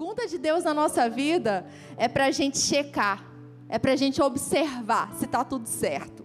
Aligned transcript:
pergunta 0.00 0.26
de 0.26 0.38
Deus 0.38 0.64
na 0.64 0.72
nossa 0.72 1.10
vida 1.10 1.66
é 1.98 2.08
para 2.08 2.24
a 2.24 2.30
gente 2.30 2.56
checar, 2.56 3.22
é 3.68 3.78
para 3.78 3.92
a 3.92 3.96
gente 3.96 4.22
observar 4.22 5.14
se 5.16 5.26
está 5.26 5.44
tudo 5.44 5.68
certo. 5.68 6.24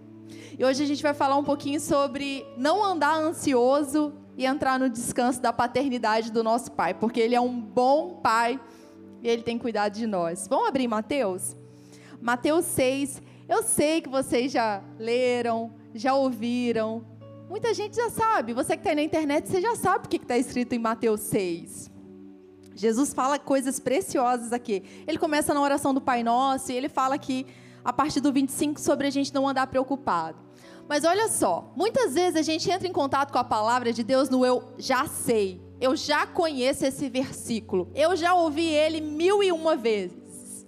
E 0.58 0.64
hoje 0.64 0.82
a 0.82 0.86
gente 0.86 1.02
vai 1.02 1.12
falar 1.12 1.36
um 1.36 1.44
pouquinho 1.44 1.78
sobre 1.78 2.46
não 2.56 2.82
andar 2.82 3.14
ansioso 3.14 4.14
e 4.34 4.46
entrar 4.46 4.78
no 4.78 4.88
descanso 4.88 5.42
da 5.42 5.52
paternidade 5.52 6.32
do 6.32 6.42
nosso 6.42 6.72
Pai, 6.72 6.94
porque 6.94 7.20
Ele 7.20 7.34
é 7.34 7.40
um 7.40 7.60
bom 7.60 8.14
Pai 8.22 8.58
e 9.22 9.28
Ele 9.28 9.42
tem 9.42 9.58
cuidado 9.58 9.92
de 9.92 10.06
nós. 10.06 10.46
Vamos 10.48 10.68
abrir 10.68 10.88
Mateus? 10.88 11.54
Mateus 12.18 12.64
6. 12.64 13.20
Eu 13.46 13.62
sei 13.62 14.00
que 14.00 14.08
vocês 14.08 14.50
já 14.50 14.82
leram, 14.98 15.74
já 15.94 16.14
ouviram. 16.14 17.04
Muita 17.46 17.74
gente 17.74 17.94
já 17.94 18.08
sabe. 18.08 18.54
Você 18.54 18.74
que 18.74 18.80
está 18.80 18.94
na 18.94 19.02
internet, 19.02 19.46
você 19.46 19.60
já 19.60 19.76
sabe 19.76 20.06
o 20.06 20.08
que 20.08 20.16
está 20.16 20.38
escrito 20.38 20.72
em 20.72 20.78
Mateus 20.78 21.20
6. 21.20 21.94
Jesus 22.76 23.14
fala 23.14 23.38
coisas 23.38 23.80
preciosas 23.80 24.52
aqui. 24.52 24.82
Ele 25.06 25.18
começa 25.18 25.54
na 25.54 25.60
oração 25.60 25.94
do 25.94 26.00
Pai 26.00 26.22
Nosso 26.22 26.70
e 26.70 26.76
ele 26.76 26.88
fala 26.88 27.14
aqui, 27.14 27.46
a 27.82 27.92
partir 27.92 28.20
do 28.20 28.32
25, 28.32 28.78
sobre 28.80 29.06
a 29.06 29.10
gente 29.10 29.32
não 29.32 29.48
andar 29.48 29.66
preocupado. 29.66 30.38
Mas 30.86 31.04
olha 31.04 31.28
só, 31.28 31.72
muitas 31.74 32.14
vezes 32.14 32.36
a 32.36 32.42
gente 32.42 32.70
entra 32.70 32.86
em 32.86 32.92
contato 32.92 33.32
com 33.32 33.38
a 33.38 33.44
palavra 33.44 33.92
de 33.92 34.04
Deus 34.04 34.28
no 34.28 34.44
eu 34.44 34.62
já 34.78 35.06
sei. 35.06 35.60
Eu 35.80 35.96
já 35.96 36.26
conheço 36.26 36.84
esse 36.84 37.08
versículo. 37.08 37.90
Eu 37.94 38.14
já 38.14 38.34
ouvi 38.34 38.66
ele 38.66 39.00
mil 39.00 39.42
e 39.42 39.50
uma 39.50 39.74
vezes. 39.74 40.66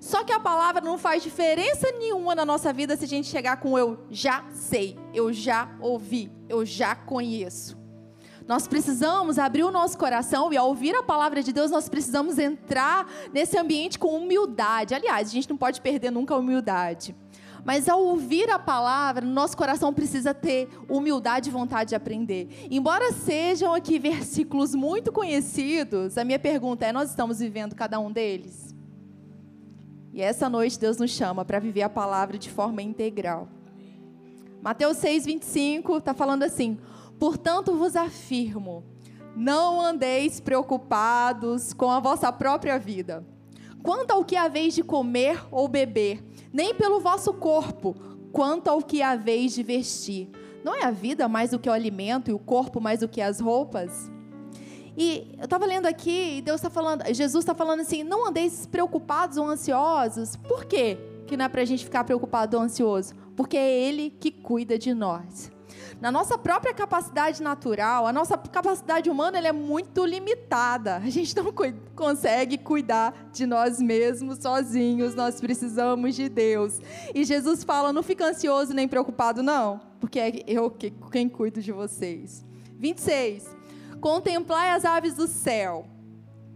Só 0.00 0.22
que 0.22 0.32
a 0.32 0.38
palavra 0.38 0.82
não 0.82 0.98
faz 0.98 1.22
diferença 1.22 1.90
nenhuma 1.92 2.34
na 2.34 2.44
nossa 2.44 2.72
vida 2.72 2.94
se 2.94 3.04
a 3.04 3.08
gente 3.08 3.26
chegar 3.26 3.56
com 3.56 3.78
eu 3.78 4.04
já 4.10 4.44
sei, 4.52 4.98
eu 5.14 5.32
já 5.32 5.74
ouvi, 5.80 6.30
eu 6.46 6.64
já 6.66 6.94
conheço. 6.94 7.83
Nós 8.46 8.68
precisamos 8.68 9.38
abrir 9.38 9.62
o 9.62 9.70
nosso 9.70 9.96
coração 9.96 10.52
e 10.52 10.56
ao 10.56 10.68
ouvir 10.68 10.94
a 10.94 11.02
palavra 11.02 11.42
de 11.42 11.52
Deus, 11.52 11.70
nós 11.70 11.88
precisamos 11.88 12.38
entrar 12.38 13.08
nesse 13.32 13.56
ambiente 13.56 13.98
com 13.98 14.16
humildade. 14.16 14.94
Aliás, 14.94 15.28
a 15.28 15.32
gente 15.32 15.48
não 15.48 15.56
pode 15.56 15.80
perder 15.80 16.10
nunca 16.10 16.34
a 16.34 16.38
humildade. 16.38 17.16
Mas 17.64 17.88
ao 17.88 18.04
ouvir 18.04 18.50
a 18.50 18.58
palavra, 18.58 19.24
nosso 19.24 19.56
coração 19.56 19.94
precisa 19.94 20.34
ter 20.34 20.68
humildade 20.86 21.48
e 21.48 21.52
vontade 21.52 21.90
de 21.90 21.94
aprender. 21.94 22.68
Embora 22.70 23.10
sejam 23.12 23.72
aqui 23.72 23.98
versículos 23.98 24.74
muito 24.74 25.10
conhecidos, 25.10 26.18
a 26.18 26.24
minha 26.24 26.38
pergunta 26.38 26.84
é: 26.84 26.92
nós 26.92 27.08
estamos 27.08 27.38
vivendo 27.38 27.74
cada 27.74 27.98
um 27.98 28.12
deles? 28.12 28.74
E 30.12 30.20
essa 30.20 30.50
noite 30.50 30.78
Deus 30.78 30.98
nos 30.98 31.10
chama 31.10 31.44
para 31.44 31.58
viver 31.58 31.82
a 31.82 31.88
palavra 31.88 32.36
de 32.36 32.50
forma 32.50 32.82
integral. 32.82 33.48
Mateus 34.60 34.98
6, 34.98 35.24
25 35.24 35.96
está 35.96 36.12
falando 36.12 36.42
assim: 36.42 36.78
Portanto 37.18 37.76
vos 37.76 37.96
afirmo, 37.96 38.84
não 39.36 39.80
andeis 39.80 40.40
preocupados 40.40 41.72
com 41.72 41.90
a 41.90 42.00
vossa 42.00 42.32
própria 42.32 42.78
vida, 42.78 43.24
quanto 43.82 44.12
ao 44.12 44.24
que 44.24 44.36
haveis 44.36 44.74
de 44.74 44.82
comer 44.82 45.44
ou 45.50 45.68
beber, 45.68 46.22
nem 46.52 46.74
pelo 46.74 47.00
vosso 47.00 47.32
corpo, 47.34 47.94
quanto 48.32 48.68
ao 48.68 48.80
que 48.80 49.02
haveis 49.02 49.52
de 49.54 49.62
vestir. 49.62 50.30
Não 50.64 50.74
é 50.74 50.84
a 50.84 50.90
vida 50.90 51.28
mais 51.28 51.50
do 51.50 51.58
que 51.58 51.68
o 51.68 51.72
alimento 51.72 52.30
e 52.30 52.34
o 52.34 52.38
corpo 52.38 52.80
mais 52.80 53.00
do 53.00 53.08
que 53.08 53.20
as 53.20 53.38
roupas? 53.38 54.10
E 54.96 55.34
eu 55.38 55.44
estava 55.44 55.66
lendo 55.66 55.86
aqui 55.86 56.38
e 56.38 56.42
Deus 56.42 56.56
está 56.56 56.70
falando, 56.70 57.04
Jesus 57.12 57.42
está 57.42 57.54
falando 57.54 57.80
assim: 57.80 58.02
não 58.04 58.28
andeis 58.28 58.66
preocupados 58.66 59.36
ou 59.36 59.46
ansiosos. 59.46 60.36
Por 60.36 60.64
quê? 60.64 60.96
Que 61.26 61.36
não 61.36 61.44
é 61.44 61.48
para 61.48 61.62
a 61.62 61.64
gente 61.64 61.84
ficar 61.84 62.04
preocupado 62.04 62.56
ou 62.56 62.62
ansioso? 62.62 63.14
Porque 63.36 63.56
é 63.56 63.88
Ele 63.88 64.10
que 64.10 64.30
cuida 64.30 64.78
de 64.78 64.94
nós 64.94 65.53
na 66.04 66.12
nossa 66.12 66.36
própria 66.36 66.74
capacidade 66.74 67.42
natural, 67.42 68.06
a 68.06 68.12
nossa 68.12 68.36
capacidade 68.36 69.08
humana 69.08 69.38
é 69.38 69.52
muito 69.52 70.04
limitada. 70.04 70.96
A 70.96 71.08
gente 71.08 71.34
não 71.34 71.50
cu 71.50 71.62
consegue 71.96 72.58
cuidar 72.58 73.30
de 73.32 73.46
nós 73.46 73.80
mesmos 73.80 74.36
sozinhos, 74.36 75.14
nós 75.14 75.40
precisamos 75.40 76.14
de 76.14 76.28
Deus. 76.28 76.78
E 77.14 77.24
Jesus 77.24 77.64
fala: 77.64 77.90
não 77.90 78.02
fica 78.02 78.26
ansioso 78.26 78.74
nem 78.74 78.86
preocupado, 78.86 79.42
não, 79.42 79.80
porque 79.98 80.20
é 80.20 80.44
eu 80.46 80.70
que, 80.70 80.92
quem 81.10 81.26
cuido 81.26 81.62
de 81.62 81.72
vocês. 81.72 82.44
26. 82.78 83.56
Contemplai 83.98 84.72
as 84.72 84.84
aves 84.84 85.14
do 85.14 85.26
céu. 85.26 85.86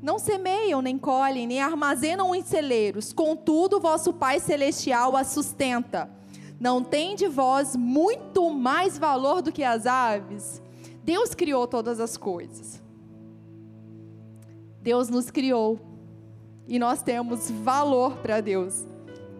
Não 0.02 0.18
semeiam, 0.18 0.82
nem 0.82 0.98
colhem, 0.98 1.46
nem 1.46 1.62
armazenam 1.62 2.34
em 2.34 2.42
celeiros, 2.42 3.14
contudo, 3.14 3.80
vosso 3.80 4.12
Pai 4.12 4.40
Celestial 4.40 5.16
as 5.16 5.28
sustenta. 5.28 6.17
Não 6.60 6.82
tem 6.82 7.14
de 7.14 7.28
vós 7.28 7.76
muito 7.76 8.50
mais 8.50 8.98
valor 8.98 9.42
do 9.42 9.52
que 9.52 9.62
as 9.62 9.86
aves? 9.86 10.60
Deus 11.04 11.34
criou 11.34 11.66
todas 11.66 12.00
as 12.00 12.16
coisas. 12.16 12.82
Deus 14.82 15.08
nos 15.08 15.30
criou. 15.30 15.78
E 16.66 16.78
nós 16.78 17.02
temos 17.02 17.50
valor 17.50 18.16
para 18.16 18.40
Deus. 18.40 18.86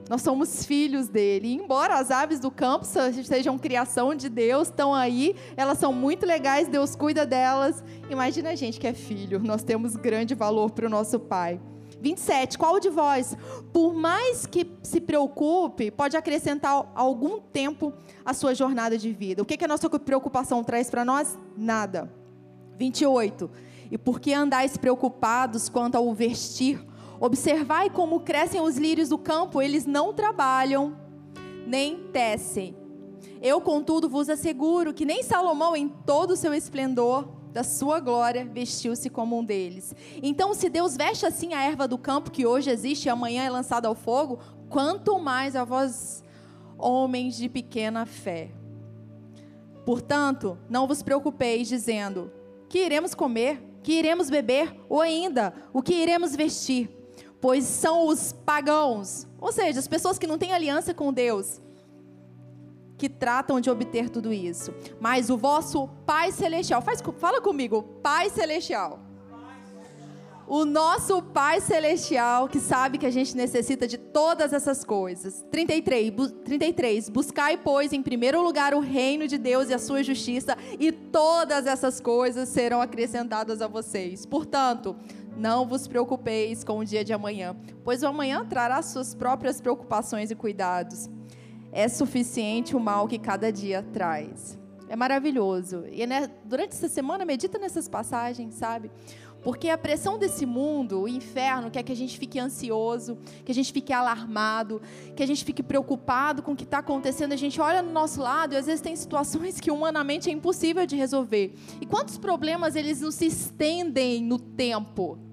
Nós 0.08 0.22
somos 0.22 0.64
filhos 0.64 1.08
dele. 1.08 1.48
E 1.48 1.54
embora 1.54 1.98
as 1.98 2.10
aves 2.10 2.40
do 2.40 2.50
campo 2.50 2.86
sejam 2.86 3.58
criação 3.58 4.14
de 4.14 4.28
Deus, 4.28 4.68
estão 4.68 4.94
aí, 4.94 5.36
elas 5.56 5.78
são 5.78 5.92
muito 5.92 6.24
legais, 6.24 6.68
Deus 6.68 6.96
cuida 6.96 7.26
delas. 7.26 7.84
Imagina 8.08 8.50
a 8.50 8.54
gente 8.54 8.80
que 8.80 8.86
é 8.86 8.94
filho, 8.94 9.38
nós 9.40 9.62
temos 9.62 9.96
grande 9.96 10.34
valor 10.34 10.70
para 10.70 10.86
o 10.86 10.88
nosso 10.88 11.20
Pai. 11.20 11.60
27. 12.00 12.56
Qual 12.56 12.78
de 12.78 12.88
vós, 12.88 13.36
por 13.72 13.92
mais 13.92 14.46
que 14.46 14.70
se 14.82 15.00
preocupe, 15.00 15.90
pode 15.90 16.16
acrescentar 16.16 16.90
algum 16.94 17.40
tempo 17.40 17.92
à 18.24 18.32
sua 18.32 18.54
jornada 18.54 18.96
de 18.96 19.12
vida? 19.12 19.42
O 19.42 19.44
que, 19.44 19.56
que 19.56 19.64
a 19.64 19.68
nossa 19.68 19.88
preocupação 19.90 20.62
traz 20.62 20.90
para 20.90 21.04
nós? 21.04 21.38
Nada. 21.56 22.12
28. 22.76 23.50
E 23.90 23.98
por 23.98 24.20
que 24.20 24.32
andais 24.32 24.76
preocupados 24.76 25.68
quanto 25.68 25.96
ao 25.96 26.14
vestir? 26.14 26.84
Observai 27.20 27.90
como 27.90 28.20
crescem 28.20 28.60
os 28.60 28.76
lírios 28.76 29.08
do 29.08 29.18
campo, 29.18 29.60
eles 29.60 29.86
não 29.86 30.12
trabalham, 30.12 30.96
nem 31.66 32.04
tecem. 32.12 32.76
Eu, 33.42 33.60
contudo, 33.60 34.08
vos 34.08 34.28
asseguro 34.28 34.94
que 34.94 35.04
nem 35.04 35.22
Salomão, 35.22 35.74
em 35.74 35.88
todo 35.88 36.32
o 36.32 36.36
seu 36.36 36.54
esplendor, 36.54 37.37
da 37.52 37.62
sua 37.62 38.00
glória, 38.00 38.44
vestiu-se 38.44 39.08
como 39.10 39.38
um 39.38 39.44
deles. 39.44 39.94
Então, 40.22 40.54
se 40.54 40.68
Deus 40.68 40.96
veste 40.96 41.26
assim 41.26 41.54
a 41.54 41.62
erva 41.62 41.88
do 41.88 41.98
campo, 41.98 42.30
que 42.30 42.46
hoje 42.46 42.70
existe 42.70 43.06
e 43.06 43.08
amanhã 43.08 43.44
é 43.44 43.50
lançada 43.50 43.88
ao 43.88 43.94
fogo, 43.94 44.38
quanto 44.68 45.18
mais 45.18 45.56
a 45.56 45.64
vós, 45.64 46.22
homens 46.76 47.36
de 47.36 47.48
pequena 47.48 48.06
fé. 48.06 48.50
Portanto, 49.84 50.58
não 50.68 50.86
vos 50.86 51.02
preocupeis, 51.02 51.68
dizendo: 51.68 52.30
que 52.68 52.78
iremos 52.78 53.14
comer, 53.14 53.62
que 53.82 53.92
iremos 53.92 54.28
beber, 54.28 54.74
ou 54.88 55.00
ainda, 55.00 55.54
o 55.72 55.82
que 55.82 55.94
iremos 55.94 56.36
vestir? 56.36 56.90
Pois 57.40 57.64
são 57.64 58.06
os 58.06 58.32
pagãos, 58.32 59.26
ou 59.40 59.52
seja, 59.52 59.78
as 59.78 59.88
pessoas 59.88 60.18
que 60.18 60.26
não 60.26 60.36
têm 60.36 60.52
aliança 60.52 60.92
com 60.92 61.12
Deus, 61.12 61.60
que 62.98 63.08
tratam 63.08 63.60
de 63.60 63.70
obter 63.70 64.10
tudo 64.10 64.32
isso. 64.32 64.74
Mas 65.00 65.30
o 65.30 65.36
vosso 65.36 65.88
Pai 66.04 66.32
Celestial, 66.32 66.82
faz, 66.82 67.00
fala 67.18 67.40
comigo, 67.40 67.82
Pai 68.02 68.28
Celestial. 68.28 68.98
O 70.48 70.64
nosso 70.64 71.22
Pai 71.22 71.60
Celestial, 71.60 72.48
que 72.48 72.58
sabe 72.58 72.96
que 72.96 73.04
a 73.04 73.10
gente 73.10 73.36
necessita 73.36 73.86
de 73.86 73.98
todas 73.98 74.54
essas 74.54 74.82
coisas. 74.82 75.44
33, 75.50 76.08
bu 76.08 76.30
33. 76.30 77.10
Buscai, 77.10 77.58
pois, 77.58 77.92
em 77.92 78.02
primeiro 78.02 78.42
lugar 78.42 78.72
o 78.74 78.80
reino 78.80 79.28
de 79.28 79.36
Deus 79.36 79.68
e 79.68 79.74
a 79.74 79.78
sua 79.78 80.02
justiça, 80.02 80.56
e 80.80 80.90
todas 80.90 81.66
essas 81.66 82.00
coisas 82.00 82.48
serão 82.48 82.80
acrescentadas 82.80 83.60
a 83.60 83.68
vocês. 83.68 84.24
Portanto, 84.24 84.96
não 85.36 85.66
vos 85.66 85.86
preocupeis 85.86 86.64
com 86.64 86.78
o 86.78 86.84
dia 86.84 87.04
de 87.04 87.12
amanhã, 87.12 87.54
pois 87.84 88.02
o 88.02 88.06
amanhã 88.06 88.42
trará 88.44 88.80
suas 88.80 89.14
próprias 89.14 89.60
preocupações 89.60 90.30
e 90.30 90.34
cuidados 90.34 91.10
é 91.72 91.88
suficiente 91.88 92.74
o 92.76 92.80
mal 92.80 93.06
que 93.06 93.18
cada 93.18 93.52
dia 93.52 93.82
traz. 93.92 94.58
É 94.88 94.96
maravilhoso. 94.96 95.84
E 95.90 96.06
né, 96.06 96.30
durante 96.44 96.72
essa 96.72 96.88
semana, 96.88 97.24
medita 97.24 97.58
nessas 97.58 97.88
passagens, 97.88 98.54
sabe? 98.54 98.90
Porque 99.42 99.68
a 99.68 99.78
pressão 99.78 100.18
desse 100.18 100.44
mundo, 100.44 101.02
o 101.02 101.08
inferno, 101.08 101.70
quer 101.70 101.82
que 101.82 101.92
a 101.92 101.96
gente 101.96 102.18
fique 102.18 102.38
ansioso, 102.38 103.16
que 103.44 103.52
a 103.52 103.54
gente 103.54 103.72
fique 103.72 103.92
alarmado, 103.92 104.82
que 105.14 105.22
a 105.22 105.26
gente 105.26 105.44
fique 105.44 105.62
preocupado 105.62 106.42
com 106.42 106.52
o 106.52 106.56
que 106.56 106.64
está 106.64 106.78
acontecendo. 106.78 107.32
A 107.32 107.36
gente 107.36 107.60
olha 107.60 107.80
no 107.80 107.92
nosso 107.92 108.20
lado 108.20 108.54
e 108.54 108.56
às 108.56 108.66
vezes 108.66 108.80
tem 108.80 108.96
situações 108.96 109.60
que 109.60 109.70
humanamente 109.70 110.28
é 110.28 110.32
impossível 110.32 110.86
de 110.86 110.96
resolver. 110.96 111.54
E 111.80 111.86
quantos 111.86 112.18
problemas 112.18 112.74
eles 112.74 113.00
não 113.00 113.10
se 113.10 113.26
estendem 113.26 114.22
no 114.22 114.38
tempo? 114.38 115.27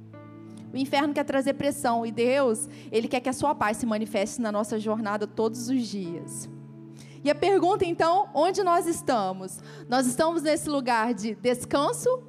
O 0.75 0.77
inferno 0.77 1.13
quer 1.13 1.24
trazer 1.24 1.54
pressão 1.54 2.06
e 2.06 2.12
Deus, 2.12 2.68
ele 2.92 3.07
quer 3.07 3.22
que 3.22 3.30
a 3.30 3.33
sua 3.33 3.56
paz 3.56 3.77
se 3.77 3.86
manifeste 3.86 4.42
na 4.42 4.51
nossa 4.51 4.77
jornada 4.77 5.25
todos 5.25 5.69
os 5.69 5.88
dias. 5.88 6.50
E 7.24 7.31
a 7.31 7.33
pergunta 7.33 7.86
então, 7.86 8.27
onde 8.33 8.62
nós 8.62 8.86
estamos? 8.86 9.62
Nós 9.88 10.06
estamos 10.06 10.44
nesse 10.44 10.68
lugar 10.69 11.13
de 11.13 11.33
descanso 11.36 12.22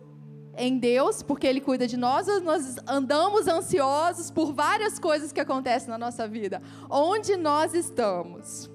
em 0.57 0.79
Deus, 0.79 1.25
porque 1.25 1.45
Ele 1.45 1.61
cuida 1.61 1.89
de 1.89 1.97
nós, 1.97 2.29
ou 2.29 2.41
nós 2.41 2.77
andamos 2.87 3.49
ansiosos 3.49 4.31
por 4.31 4.53
várias 4.55 4.97
coisas 5.01 5.33
que 5.33 5.41
acontecem 5.41 5.89
na 5.89 5.99
nossa 5.99 6.29
vida? 6.29 6.63
Onde 6.89 7.37
nós 7.37 7.75
estamos? 7.75 8.71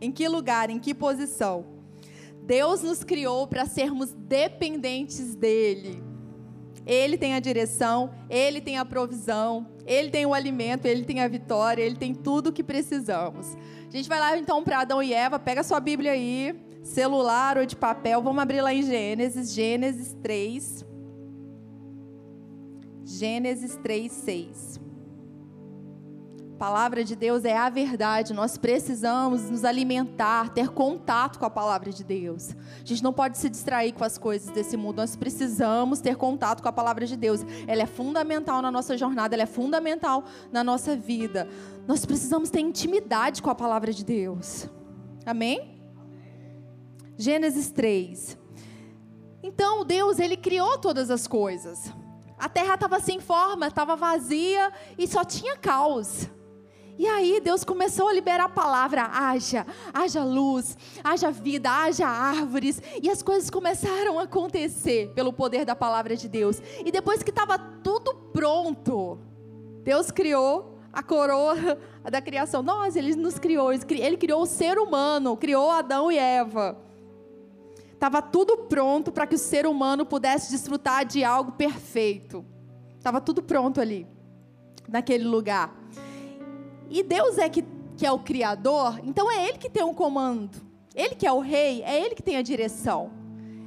Em 0.00 0.10
que 0.10 0.28
lugar, 0.28 0.70
em 0.70 0.80
que 0.80 0.92
posição? 0.92 1.64
Deus 2.42 2.82
nos 2.82 3.04
criou 3.04 3.46
para 3.46 3.64
sermos 3.64 4.12
dependentes 4.12 5.36
dEle. 5.36 6.05
Ele 6.86 7.18
tem 7.18 7.34
a 7.34 7.40
direção, 7.40 8.10
Ele 8.30 8.60
tem 8.60 8.78
a 8.78 8.84
provisão, 8.84 9.66
Ele 9.84 10.08
tem 10.08 10.24
o 10.24 10.32
alimento, 10.32 10.86
Ele 10.86 11.04
tem 11.04 11.20
a 11.20 11.26
vitória, 11.26 11.82
Ele 11.82 11.96
tem 11.96 12.14
tudo 12.14 12.50
o 12.50 12.52
que 12.52 12.62
precisamos. 12.62 13.56
A 13.88 13.90
gente 13.90 14.08
vai 14.08 14.20
lá 14.20 14.38
então 14.38 14.62
para 14.62 14.80
Adão 14.80 15.02
e 15.02 15.12
Eva, 15.12 15.38
pega 15.38 15.64
sua 15.64 15.80
Bíblia 15.80 16.12
aí, 16.12 16.54
celular 16.84 17.58
ou 17.58 17.66
de 17.66 17.74
papel, 17.74 18.22
vamos 18.22 18.40
abrir 18.40 18.60
lá 18.60 18.72
em 18.72 18.82
Gênesis, 18.82 19.52
Gênesis 19.52 20.16
3. 20.22 20.84
Gênesis 23.04 23.76
3, 23.76 24.12
6. 24.12 24.85
A 26.56 26.58
palavra 26.58 27.04
de 27.04 27.14
Deus 27.14 27.44
é 27.44 27.54
a 27.54 27.68
verdade. 27.68 28.32
Nós 28.32 28.56
precisamos 28.56 29.50
nos 29.50 29.62
alimentar, 29.62 30.48
ter 30.48 30.70
contato 30.70 31.38
com 31.38 31.44
a 31.44 31.50
palavra 31.50 31.92
de 31.92 32.02
Deus. 32.02 32.56
A 32.82 32.86
gente 32.86 33.04
não 33.04 33.12
pode 33.12 33.36
se 33.36 33.50
distrair 33.50 33.92
com 33.92 34.02
as 34.02 34.16
coisas 34.16 34.48
desse 34.48 34.74
mundo. 34.74 34.96
Nós 34.96 35.14
precisamos 35.14 36.00
ter 36.00 36.16
contato 36.16 36.62
com 36.62 36.68
a 36.70 36.72
palavra 36.72 37.04
de 37.04 37.14
Deus. 37.14 37.44
Ela 37.66 37.82
é 37.82 37.86
fundamental 37.86 38.62
na 38.62 38.70
nossa 38.70 38.96
jornada, 38.96 39.34
ela 39.34 39.42
é 39.42 39.46
fundamental 39.46 40.24
na 40.50 40.64
nossa 40.64 40.96
vida. 40.96 41.46
Nós 41.86 42.06
precisamos 42.06 42.48
ter 42.48 42.60
intimidade 42.60 43.42
com 43.42 43.50
a 43.50 43.54
palavra 43.54 43.92
de 43.92 44.02
Deus. 44.02 44.66
Amém? 45.26 45.78
Gênesis 47.18 47.70
3. 47.70 48.38
Então, 49.42 49.84
Deus, 49.84 50.18
ele 50.18 50.38
criou 50.38 50.78
todas 50.78 51.10
as 51.10 51.26
coisas. 51.26 51.92
A 52.38 52.48
terra 52.48 52.76
estava 52.76 52.98
sem 52.98 53.20
forma, 53.20 53.66
estava 53.66 53.94
vazia 53.94 54.72
e 54.96 55.06
só 55.06 55.22
tinha 55.22 55.54
caos. 55.54 56.30
E 56.98 57.06
aí 57.06 57.40
Deus 57.40 57.62
começou 57.62 58.08
a 58.08 58.12
liberar 58.12 58.44
a 58.44 58.48
palavra: 58.48 59.02
haja, 59.12 59.66
haja 59.92 60.24
luz, 60.24 60.76
haja 61.04 61.30
vida, 61.30 61.70
haja 61.70 62.06
árvores. 62.06 62.80
E 63.02 63.10
as 63.10 63.22
coisas 63.22 63.50
começaram 63.50 64.18
a 64.18 64.22
acontecer 64.22 65.12
pelo 65.14 65.32
poder 65.32 65.64
da 65.64 65.76
palavra 65.76 66.16
de 66.16 66.28
Deus. 66.28 66.60
E 66.84 66.90
depois 66.90 67.22
que 67.22 67.30
estava 67.30 67.58
tudo 67.58 68.14
pronto, 68.32 69.18
Deus 69.82 70.10
criou 70.10 70.78
a 70.92 71.02
coroa 71.02 71.54
da 72.10 72.22
criação. 72.22 72.62
Nós, 72.62 72.96
Ele 72.96 73.14
nos 73.14 73.38
criou, 73.38 73.72
Ele 73.72 74.16
criou 74.16 74.42
o 74.42 74.46
ser 74.46 74.78
humano, 74.78 75.36
criou 75.36 75.70
Adão 75.70 76.10
e 76.10 76.18
Eva. 76.18 76.78
Estava 77.92 78.20
tudo 78.20 78.58
pronto 78.68 79.10
para 79.10 79.26
que 79.26 79.34
o 79.34 79.38
ser 79.38 79.66
humano 79.66 80.04
pudesse 80.04 80.50
desfrutar 80.50 81.04
de 81.04 81.24
algo 81.24 81.52
perfeito. 81.52 82.44
Estava 82.98 83.20
tudo 83.20 83.42
pronto 83.42 83.80
ali, 83.80 84.06
naquele 84.88 85.24
lugar. 85.24 85.74
E 86.90 87.02
Deus 87.02 87.38
é 87.38 87.48
que, 87.48 87.64
que 87.96 88.06
é 88.06 88.12
o 88.12 88.18
Criador, 88.18 89.00
então 89.04 89.30
é 89.30 89.48
Ele 89.48 89.58
que 89.58 89.70
tem 89.70 89.82
o 89.82 89.94
comando. 89.94 90.66
Ele 90.94 91.14
que 91.14 91.26
é 91.26 91.32
o 91.32 91.40
rei, 91.40 91.82
é 91.82 92.00
Ele 92.00 92.14
que 92.14 92.22
tem 92.22 92.36
a 92.36 92.42
direção. 92.42 93.10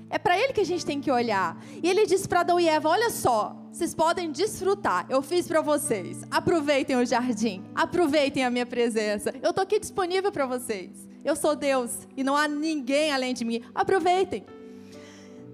É 0.09 0.17
para 0.17 0.37
Ele 0.37 0.51
que 0.51 0.61
a 0.61 0.65
gente 0.65 0.85
tem 0.85 0.99
que 0.99 1.11
olhar. 1.11 1.61
E 1.83 1.87
Ele 1.87 2.05
disse 2.05 2.27
para 2.27 2.39
Adão 2.39 2.59
e 2.59 2.67
Eva: 2.67 2.89
Olha 2.89 3.11
só, 3.11 3.55
vocês 3.71 3.93
podem 3.93 4.31
desfrutar. 4.31 5.05
Eu 5.07 5.21
fiz 5.21 5.47
para 5.47 5.61
vocês. 5.61 6.23
Aproveitem 6.31 6.95
o 6.95 7.05
jardim. 7.05 7.63
Aproveitem 7.75 8.43
a 8.43 8.49
minha 8.49 8.65
presença. 8.65 9.31
Eu 9.41 9.51
estou 9.51 9.61
aqui 9.61 9.79
disponível 9.79 10.31
para 10.31 10.47
vocês. 10.47 11.07
Eu 11.23 11.35
sou 11.35 11.55
Deus 11.55 12.07
e 12.17 12.23
não 12.23 12.35
há 12.35 12.47
ninguém 12.47 13.11
além 13.11 13.33
de 13.33 13.45
mim. 13.45 13.61
Aproveitem. 13.75 14.43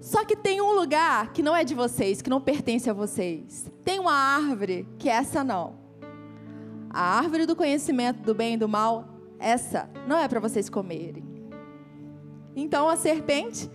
Só 0.00 0.24
que 0.24 0.36
tem 0.36 0.60
um 0.60 0.72
lugar 0.72 1.32
que 1.32 1.42
não 1.42 1.54
é 1.54 1.64
de 1.64 1.74
vocês, 1.74 2.22
que 2.22 2.30
não 2.30 2.40
pertence 2.40 2.88
a 2.88 2.92
vocês. 2.94 3.70
Tem 3.84 3.98
uma 3.98 4.12
árvore 4.12 4.86
que 4.98 5.08
essa 5.08 5.44
não 5.44 5.85
a 6.96 7.18
árvore 7.18 7.44
do 7.44 7.54
conhecimento 7.54 8.22
do 8.22 8.34
bem 8.34 8.54
e 8.54 8.56
do 8.56 8.66
mal, 8.66 9.06
essa 9.38 9.86
não 10.08 10.16
é 10.16 10.26
para 10.26 10.40
vocês 10.40 10.70
comerem. 10.70 11.22
Então 12.56 12.88
a 12.88 12.96
serpente, 12.96 13.70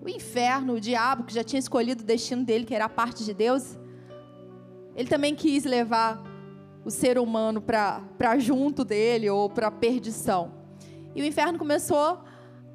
o 0.00 0.08
inferno, 0.08 0.74
o 0.74 0.80
diabo, 0.80 1.24
que 1.24 1.34
já 1.34 1.42
tinha 1.42 1.58
escolhido 1.58 2.04
o 2.04 2.06
destino 2.06 2.44
dele, 2.44 2.64
que 2.64 2.72
era 2.72 2.84
a 2.84 2.88
parte 2.88 3.24
de 3.24 3.34
Deus, 3.34 3.76
ele 4.94 5.08
também 5.08 5.34
quis 5.34 5.64
levar 5.64 6.22
o 6.84 6.90
ser 6.92 7.18
humano 7.18 7.60
para 7.60 8.38
junto 8.38 8.84
dele 8.84 9.28
ou 9.28 9.50
para 9.50 9.66
a 9.66 9.72
perdição. 9.72 10.52
E 11.12 11.22
o 11.22 11.24
inferno 11.24 11.58
começou 11.58 12.22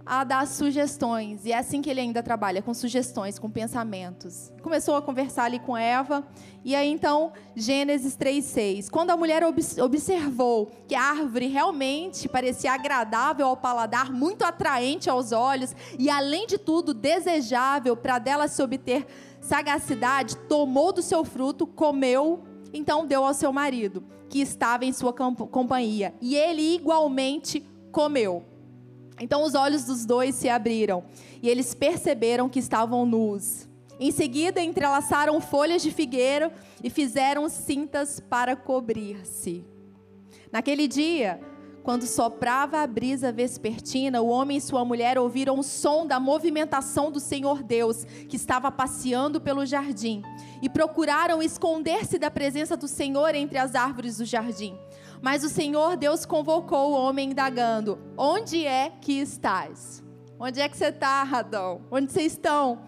a 0.08 0.24
dar 0.24 0.48
sugestões. 0.48 1.46
E 1.46 1.52
é 1.52 1.58
assim 1.58 1.82
que 1.82 1.90
ele 1.90 2.00
ainda 2.00 2.24
trabalha, 2.24 2.62
com 2.62 2.74
sugestões, 2.74 3.38
com 3.38 3.50
pensamentos. 3.50 4.52
Começou 4.62 4.96
a 4.96 5.02
conversar 5.02 5.44
ali 5.44 5.60
com 5.60 5.76
Eva. 5.76 6.26
E 6.64 6.76
aí 6.76 6.90
então, 6.90 7.34
Gênesis 7.56 8.16
3:6. 8.16 8.90
Quando 8.90 9.12
a 9.12 9.18
mulher 9.18 9.44
observou 9.44 10.72
que 10.88 10.96
a 10.96 11.02
árvore 11.02 11.48
realmente 11.48 12.30
parecia 12.30 12.74
agradável 12.74 13.48
ao 13.48 13.58
paladar, 13.58 14.12
muito 14.12 14.44
atraente 14.44 15.10
aos 15.10 15.32
olhos 15.32 15.76
e 16.00 16.10
além 16.10 16.48
de 16.48 16.58
tudo 16.58 16.94
desejável 16.94 17.96
para 17.96 18.20
dela 18.20 18.48
se 18.48 18.62
obter 18.64 19.06
sagacidade, 19.42 20.36
tomou 20.50 20.92
do 20.92 21.02
seu 21.02 21.24
fruto, 21.24 21.66
comeu, 21.68 22.44
então 22.74 23.06
deu 23.06 23.24
ao 23.24 23.34
seu 23.34 23.54
marido, 23.54 24.04
que 24.30 24.42
estava 24.42 24.84
em 24.84 24.92
sua 24.92 25.14
companhia, 25.14 26.14
e 26.22 26.36
ele 26.36 26.76
igualmente 26.76 27.66
comeu. 27.92 28.57
Então 29.20 29.44
os 29.44 29.56
olhos 29.56 29.86
dos 29.86 30.06
dois 30.06 30.36
se 30.36 30.48
abriram 30.48 31.04
e 31.42 31.50
eles 31.50 31.74
perceberam 31.74 32.50
que 32.50 32.60
estavam 32.60 33.06
nus. 33.06 33.68
Em 34.00 34.12
seguida, 34.12 34.62
entrelaçaram 34.62 35.42
folhas 35.42 35.82
de 35.82 35.92
figueiro 35.92 36.52
e 36.84 36.90
fizeram 36.90 37.50
cintas 37.50 38.20
para 38.20 38.56
cobrir-se. 38.56 39.66
Naquele 40.52 40.88
dia, 40.88 41.40
quando 41.88 42.06
soprava 42.06 42.82
a 42.82 42.86
brisa 42.86 43.32
vespertina, 43.32 44.22
o 44.22 44.28
homem 44.28 44.58
e 44.58 44.62
sua 44.62 44.84
mulher 44.84 45.18
ouviram 45.18 45.58
o 45.58 45.64
som 45.64 46.06
da 46.06 46.20
movimentação 46.20 47.10
do 47.10 47.18
Senhor 47.20 47.64
Deus, 47.64 48.04
que 48.28 48.36
estava 48.36 48.70
passeando 48.70 49.40
pelo 49.40 49.66
jardim, 49.66 50.22
e 50.62 50.68
procuraram 50.68 51.42
esconder-se 51.42 52.20
da 52.20 52.30
presença 52.30 52.76
do 52.76 52.90
Senhor 52.90 53.34
entre 53.34 53.58
as 53.58 53.74
árvores 53.74 54.18
do 54.18 54.26
jardim. 54.26 54.78
Mas 55.22 55.44
o 55.44 55.50
Senhor 55.50 55.96
Deus 55.96 56.26
convocou 56.26 56.92
o 56.92 56.96
homem 56.96 57.32
indagando: 57.32 58.00
Onde 58.18 58.66
é 58.66 58.92
que 59.02 59.14
estás? 59.14 60.04
Onde 60.40 60.62
é 60.62 60.70
que 60.70 60.78
você 60.78 60.88
está, 60.88 61.24
Adão? 61.24 61.82
Onde 61.90 62.12
vocês 62.12 62.34
estão? 62.34 62.80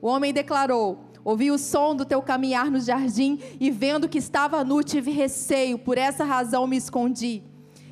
O 0.00 0.08
homem 0.08 0.32
declarou: 0.32 0.98
Ouvi 1.24 1.50
o 1.50 1.56
som 1.58 1.96
do 1.96 2.04
teu 2.04 2.20
caminhar 2.20 2.70
no 2.70 2.78
jardim 2.78 3.38
e 3.58 3.70
vendo 3.70 4.08
que 4.08 4.18
estava 4.18 4.62
nu, 4.62 4.82
tive 4.82 5.10
receio, 5.10 5.78
por 5.78 5.96
essa 5.96 6.22
razão 6.24 6.66
me 6.66 6.76
escondi. 6.76 7.42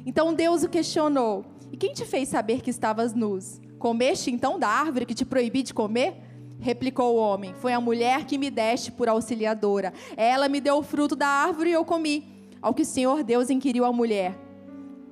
Então 0.04 0.34
Deus 0.34 0.62
o 0.62 0.68
questionou: 0.68 1.44
E 1.70 1.76
quem 1.76 1.94
te 1.94 2.04
fez 2.04 2.28
saber 2.28 2.60
que 2.60 2.70
estavas 2.70 3.14
nus? 3.14 3.60
Comeste 3.78 4.30
então 4.30 4.58
da 4.58 4.68
árvore 4.68 5.06
que 5.06 5.14
te 5.14 5.24
proibi 5.24 5.62
de 5.62 5.72
comer? 5.72 6.14
Replicou 6.60 7.16
o 7.16 7.18
homem: 7.18 7.54
Foi 7.54 7.72
a 7.72 7.80
mulher 7.80 8.26
que 8.26 8.36
me 8.36 8.50
deste 8.50 8.92
por 8.92 9.08
auxiliadora. 9.08 9.94
Ela 10.16 10.48
me 10.48 10.60
deu 10.60 10.76
o 10.76 10.82
fruto 10.82 11.16
da 11.16 11.26
árvore 11.26 11.70
e 11.70 11.72
eu 11.72 11.84
comi. 11.84 12.31
Ao 12.62 12.72
que 12.72 12.82
o 12.82 12.86
Senhor 12.86 13.24
Deus 13.24 13.50
inquiriu 13.50 13.84
a 13.84 13.92
mulher: 13.92 14.38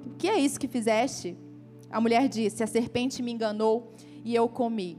O 0.06 0.10
que 0.16 0.28
é 0.28 0.38
isso 0.38 0.60
que 0.60 0.68
fizeste? 0.68 1.36
A 1.90 2.00
mulher 2.00 2.28
disse: 2.28 2.62
A 2.62 2.66
serpente 2.66 3.22
me 3.22 3.32
enganou 3.32 3.92
e 4.24 4.34
eu 4.34 4.48
comi. 4.48 4.96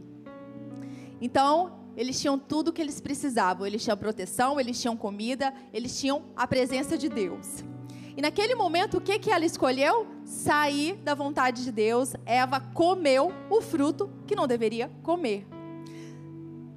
Então, 1.21 1.79
eles 1.95 2.19
tinham 2.19 2.37
tudo 2.37 2.67
o 2.69 2.73
que 2.73 2.81
eles 2.81 2.99
precisavam. 2.99 3.65
Eles 3.65 3.81
tinham 3.81 3.95
proteção, 3.95 4.59
eles 4.59 4.79
tinham 4.81 4.97
comida, 4.97 5.53
eles 5.73 5.97
tinham 5.97 6.23
a 6.35 6.45
presença 6.45 6.97
de 6.97 7.07
Deus. 7.07 7.63
E 8.17 8.21
naquele 8.21 8.55
momento, 8.55 8.97
o 8.97 9.01
que, 9.01 9.17
que 9.17 9.31
ela 9.31 9.45
escolheu? 9.45 10.05
Sair 10.25 10.95
da 10.97 11.15
vontade 11.15 11.63
de 11.63 11.71
Deus. 11.71 12.13
Eva 12.25 12.59
comeu 12.59 13.31
o 13.49 13.61
fruto 13.61 14.11
que 14.27 14.35
não 14.35 14.45
deveria 14.45 14.91
comer. 15.01 15.47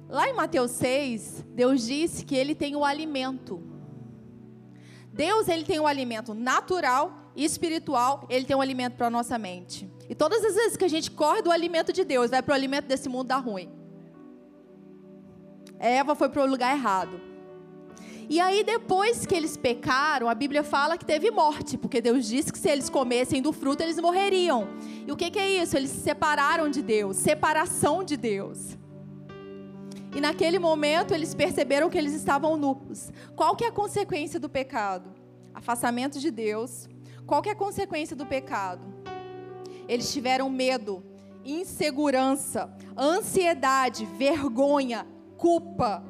Lá 0.07 0.29
em 0.29 0.33
Mateus 0.33 0.71
6, 0.71 1.45
Deus 1.49 1.85
disse 1.85 2.23
que 2.23 2.35
ele 2.35 2.55
tem 2.55 2.75
o 2.75 2.85
alimento 2.85 3.74
Deus 5.15 5.47
ele 5.47 5.63
tem 5.63 5.79
um 5.79 5.87
alimento 5.87 6.33
natural 6.33 7.31
e 7.33 7.45
espiritual, 7.45 8.25
ele 8.29 8.43
tem 8.43 8.53
um 8.53 8.59
alimento 8.59 8.97
para 8.97 9.07
a 9.07 9.09
nossa 9.09 9.37
mente. 9.37 9.89
E 10.09 10.13
todas 10.13 10.43
as 10.43 10.55
vezes 10.55 10.75
que 10.75 10.83
a 10.83 10.89
gente 10.89 11.09
corre 11.09 11.41
do 11.41 11.49
alimento 11.49 11.93
de 11.93 12.03
Deus, 12.03 12.31
vai 12.31 12.43
para 12.43 12.51
o 12.51 12.55
alimento 12.55 12.85
desse 12.85 13.07
mundo, 13.07 13.27
dá 13.27 13.37
ruim. 13.37 13.69
Eva 15.79 16.15
foi 16.15 16.27
para 16.27 16.43
o 16.43 16.45
lugar 16.45 16.75
errado. 16.75 17.21
E 18.29 18.41
aí, 18.41 18.61
depois 18.61 19.25
que 19.25 19.33
eles 19.33 19.55
pecaram, 19.55 20.27
a 20.27 20.35
Bíblia 20.35 20.63
fala 20.63 20.97
que 20.97 21.05
teve 21.05 21.31
morte, 21.31 21.77
porque 21.77 22.01
Deus 22.01 22.27
disse 22.27 22.51
que 22.51 22.59
se 22.59 22.69
eles 22.69 22.89
comessem 22.89 23.41
do 23.41 23.53
fruto, 23.53 23.83
eles 23.83 23.97
morreriam. 23.97 24.67
E 25.07 25.11
o 25.13 25.15
que, 25.15 25.31
que 25.31 25.39
é 25.39 25.61
isso? 25.61 25.77
Eles 25.77 25.91
se 25.91 26.01
separaram 26.01 26.69
de 26.69 26.81
Deus 26.81 27.15
separação 27.15 28.03
de 28.03 28.17
Deus. 28.17 28.77
E 30.15 30.21
naquele 30.21 30.57
momento 30.57 31.13
eles 31.13 31.35
perceberam 31.35 31.89
que 31.89 31.97
eles 31.97 32.13
estavam 32.13 32.55
nus. 32.55 33.11
Qual 33.35 33.53
que 33.53 33.65
é 33.65 33.67
a 33.67 33.71
consequência 33.71 34.39
do 34.39 34.47
pecado? 34.47 35.13
Afastamento 35.53 36.19
de 36.19 36.31
Deus. 36.31 36.87
Qual 37.25 37.41
que 37.41 37.49
é 37.49 37.51
a 37.51 37.55
consequência 37.55 38.15
do 38.15 38.25
pecado? 38.25 38.81
Eles 39.89 40.13
tiveram 40.13 40.49
medo, 40.49 41.03
insegurança, 41.43 42.73
ansiedade, 42.97 44.05
vergonha, 44.05 45.05
culpa. 45.37 46.01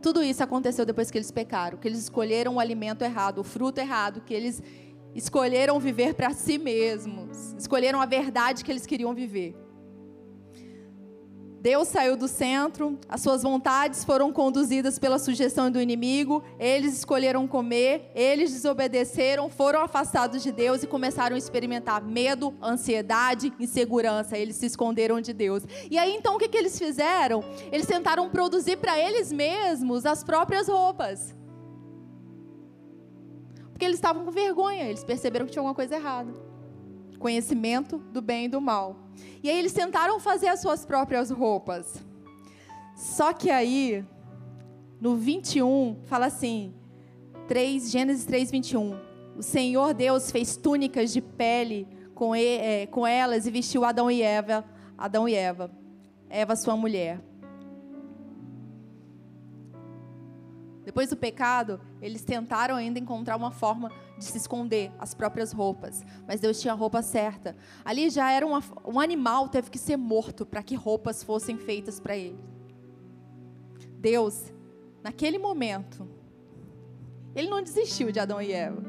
Tudo 0.00 0.22
isso 0.22 0.42
aconteceu 0.42 0.86
depois 0.86 1.10
que 1.10 1.18
eles 1.18 1.32
pecaram, 1.32 1.78
que 1.78 1.88
eles 1.88 1.98
escolheram 1.98 2.54
o 2.54 2.60
alimento 2.60 3.02
errado, 3.02 3.40
o 3.40 3.44
fruto 3.44 3.80
errado, 3.80 4.20
que 4.20 4.32
eles 4.32 4.62
escolheram 5.16 5.80
viver 5.80 6.14
para 6.14 6.30
si 6.32 6.58
mesmos, 6.58 7.54
escolheram 7.58 8.00
a 8.00 8.06
verdade 8.06 8.62
que 8.62 8.70
eles 8.70 8.86
queriam 8.86 9.12
viver. 9.12 9.56
Deus 11.60 11.88
saiu 11.88 12.16
do 12.16 12.28
centro, 12.28 12.98
as 13.08 13.20
suas 13.20 13.42
vontades 13.42 14.04
foram 14.04 14.32
conduzidas 14.32 14.96
pela 14.98 15.18
sugestão 15.18 15.70
do 15.70 15.80
inimigo, 15.80 16.42
eles 16.58 16.94
escolheram 16.94 17.48
comer, 17.48 18.12
eles 18.14 18.52
desobedeceram, 18.52 19.50
foram 19.50 19.82
afastados 19.82 20.42
de 20.42 20.52
Deus 20.52 20.84
e 20.84 20.86
começaram 20.86 21.34
a 21.34 21.38
experimentar 21.38 22.00
medo, 22.02 22.54
ansiedade, 22.62 23.52
insegurança. 23.58 24.38
Eles 24.38 24.56
se 24.56 24.66
esconderam 24.66 25.20
de 25.20 25.32
Deus. 25.32 25.64
E 25.90 25.98
aí 25.98 26.14
então 26.14 26.36
o 26.36 26.38
que, 26.38 26.48
que 26.48 26.56
eles 26.56 26.78
fizeram? 26.78 27.42
Eles 27.72 27.86
tentaram 27.86 28.30
produzir 28.30 28.76
para 28.76 28.98
eles 28.98 29.32
mesmos 29.32 30.06
as 30.06 30.22
próprias 30.22 30.68
roupas. 30.68 31.34
Porque 33.72 33.84
eles 33.84 33.98
estavam 33.98 34.24
com 34.24 34.30
vergonha, 34.30 34.84
eles 34.84 35.02
perceberam 35.02 35.46
que 35.46 35.52
tinha 35.52 35.60
alguma 35.60 35.74
coisa 35.74 35.96
errada. 35.96 36.47
Conhecimento 37.18 37.98
do 37.98 38.22
bem 38.22 38.46
e 38.46 38.48
do 38.48 38.60
mal. 38.60 38.96
E 39.42 39.50
aí 39.50 39.58
eles 39.58 39.72
tentaram 39.72 40.20
fazer 40.20 40.48
as 40.48 40.60
suas 40.60 40.84
próprias 40.84 41.30
roupas. 41.30 42.02
Só 42.96 43.32
que 43.32 43.50
aí, 43.50 44.04
no 45.00 45.16
21, 45.16 45.96
fala 46.04 46.26
assim, 46.26 46.74
3, 47.46 47.90
Gênesis 47.90 48.24
3, 48.24 48.50
21. 48.50 48.98
O 49.36 49.42
Senhor 49.42 49.94
Deus 49.94 50.30
fez 50.30 50.56
túnicas 50.56 51.12
de 51.12 51.20
pele 51.20 51.86
com, 52.14 52.34
é, 52.34 52.86
com 52.86 53.06
elas 53.06 53.46
e 53.46 53.50
vestiu 53.50 53.84
Adão 53.84 54.10
e 54.10 54.20
Eva, 54.22 54.64
Adão 54.96 55.28
e 55.28 55.34
Eva, 55.34 55.70
Eva 56.28 56.56
sua 56.56 56.76
mulher. 56.76 57.20
Depois 60.88 61.10
do 61.10 61.18
pecado, 61.18 61.78
eles 62.00 62.22
tentaram 62.22 62.74
ainda 62.74 62.98
encontrar 62.98 63.36
uma 63.36 63.50
forma 63.50 63.92
de 64.16 64.24
se 64.24 64.38
esconder 64.38 64.90
as 64.98 65.12
próprias 65.12 65.52
roupas, 65.52 66.02
mas 66.26 66.40
Deus 66.40 66.58
tinha 66.58 66.72
a 66.72 66.76
roupa 66.76 67.02
certa. 67.02 67.54
Ali 67.84 68.08
já 68.08 68.32
era 68.32 68.46
uma, 68.46 68.64
um 68.86 68.98
animal, 68.98 69.50
teve 69.50 69.70
que 69.70 69.76
ser 69.76 69.98
morto 69.98 70.46
para 70.46 70.62
que 70.62 70.74
roupas 70.74 71.22
fossem 71.22 71.58
feitas 71.58 72.00
para 72.00 72.16
ele. 72.16 72.42
Deus, 73.98 74.50
naquele 75.04 75.36
momento, 75.36 76.08
ele 77.36 77.50
não 77.50 77.62
desistiu 77.62 78.10
de 78.10 78.18
Adão 78.18 78.40
e 78.40 78.50
Eva. 78.50 78.82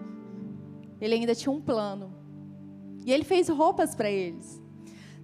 Ele 1.01 1.15
ainda 1.15 1.35
tinha 1.35 1.51
um 1.51 1.59
plano. 1.59 2.15
E 3.05 3.11
ele 3.11 3.25
fez 3.25 3.49
roupas 3.49 3.93
para 3.93 4.09
eles. 4.09 4.61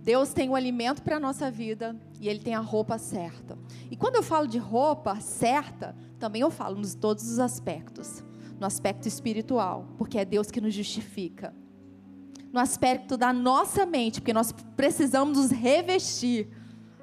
Deus 0.05 0.33
tem 0.33 0.49
o 0.49 0.55
alimento 0.55 1.01
para 1.01 1.15
a 1.15 1.19
nossa 1.19 1.49
vida 1.49 1.99
e 2.21 2.29
Ele 2.29 2.37
tem 2.37 2.53
a 2.53 2.59
roupa 2.59 2.95
certa. 2.99 3.57
E 3.89 3.97
quando 3.97 4.17
eu 4.17 4.21
falo 4.21 4.47
de 4.47 4.59
roupa 4.59 5.19
certa, 5.19 5.95
também 6.25 6.41
eu 6.41 6.49
falo 6.49 6.75
nos 6.77 6.95
todos 6.95 7.29
os 7.29 7.37
aspectos 7.37 8.23
no 8.59 8.65
aspecto 8.65 9.07
espiritual, 9.07 9.85
porque 9.95 10.17
é 10.17 10.25
Deus 10.25 10.49
que 10.49 10.61
nos 10.61 10.73
justifica. 10.73 11.53
No 12.51 12.59
aspecto 12.59 13.15
da 13.15 13.33
nossa 13.33 13.85
mente, 13.85 14.21
porque 14.21 14.33
nós 14.33 14.51
precisamos 14.75 15.37
nos 15.37 15.51
revestir 15.51 16.47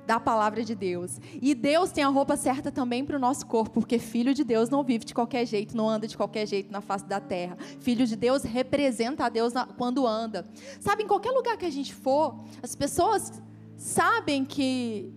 da 0.06 0.18
palavra 0.18 0.64
de 0.64 0.74
Deus. 0.74 1.20
E 1.40 1.54
Deus 1.54 1.92
tem 1.92 2.02
a 2.02 2.08
roupa 2.08 2.36
certa 2.36 2.72
também 2.72 3.04
para 3.04 3.16
o 3.16 3.20
nosso 3.20 3.46
corpo, 3.46 3.70
porque 3.70 3.98
filho 3.98 4.34
de 4.34 4.42
Deus 4.42 4.70
não 4.70 4.82
vive 4.82 5.04
de 5.04 5.14
qualquer 5.14 5.46
jeito, 5.46 5.76
não 5.76 5.88
anda 5.88 6.08
de 6.08 6.16
qualquer 6.16 6.46
jeito 6.46 6.72
na 6.72 6.80
face 6.80 7.04
da 7.04 7.20
terra. 7.20 7.56
Filho 7.78 8.06
de 8.06 8.16
Deus 8.16 8.42
representa 8.42 9.26
a 9.26 9.28
Deus 9.28 9.52
quando 9.76 10.04
anda. 10.04 10.44
Sabe, 10.80 11.04
em 11.04 11.06
qualquer 11.06 11.30
lugar 11.30 11.56
que 11.56 11.66
a 11.66 11.70
gente 11.70 11.94
for, 11.94 12.42
as 12.60 12.74
pessoas 12.74 13.40
sabem 13.76 14.44
que 14.44 15.12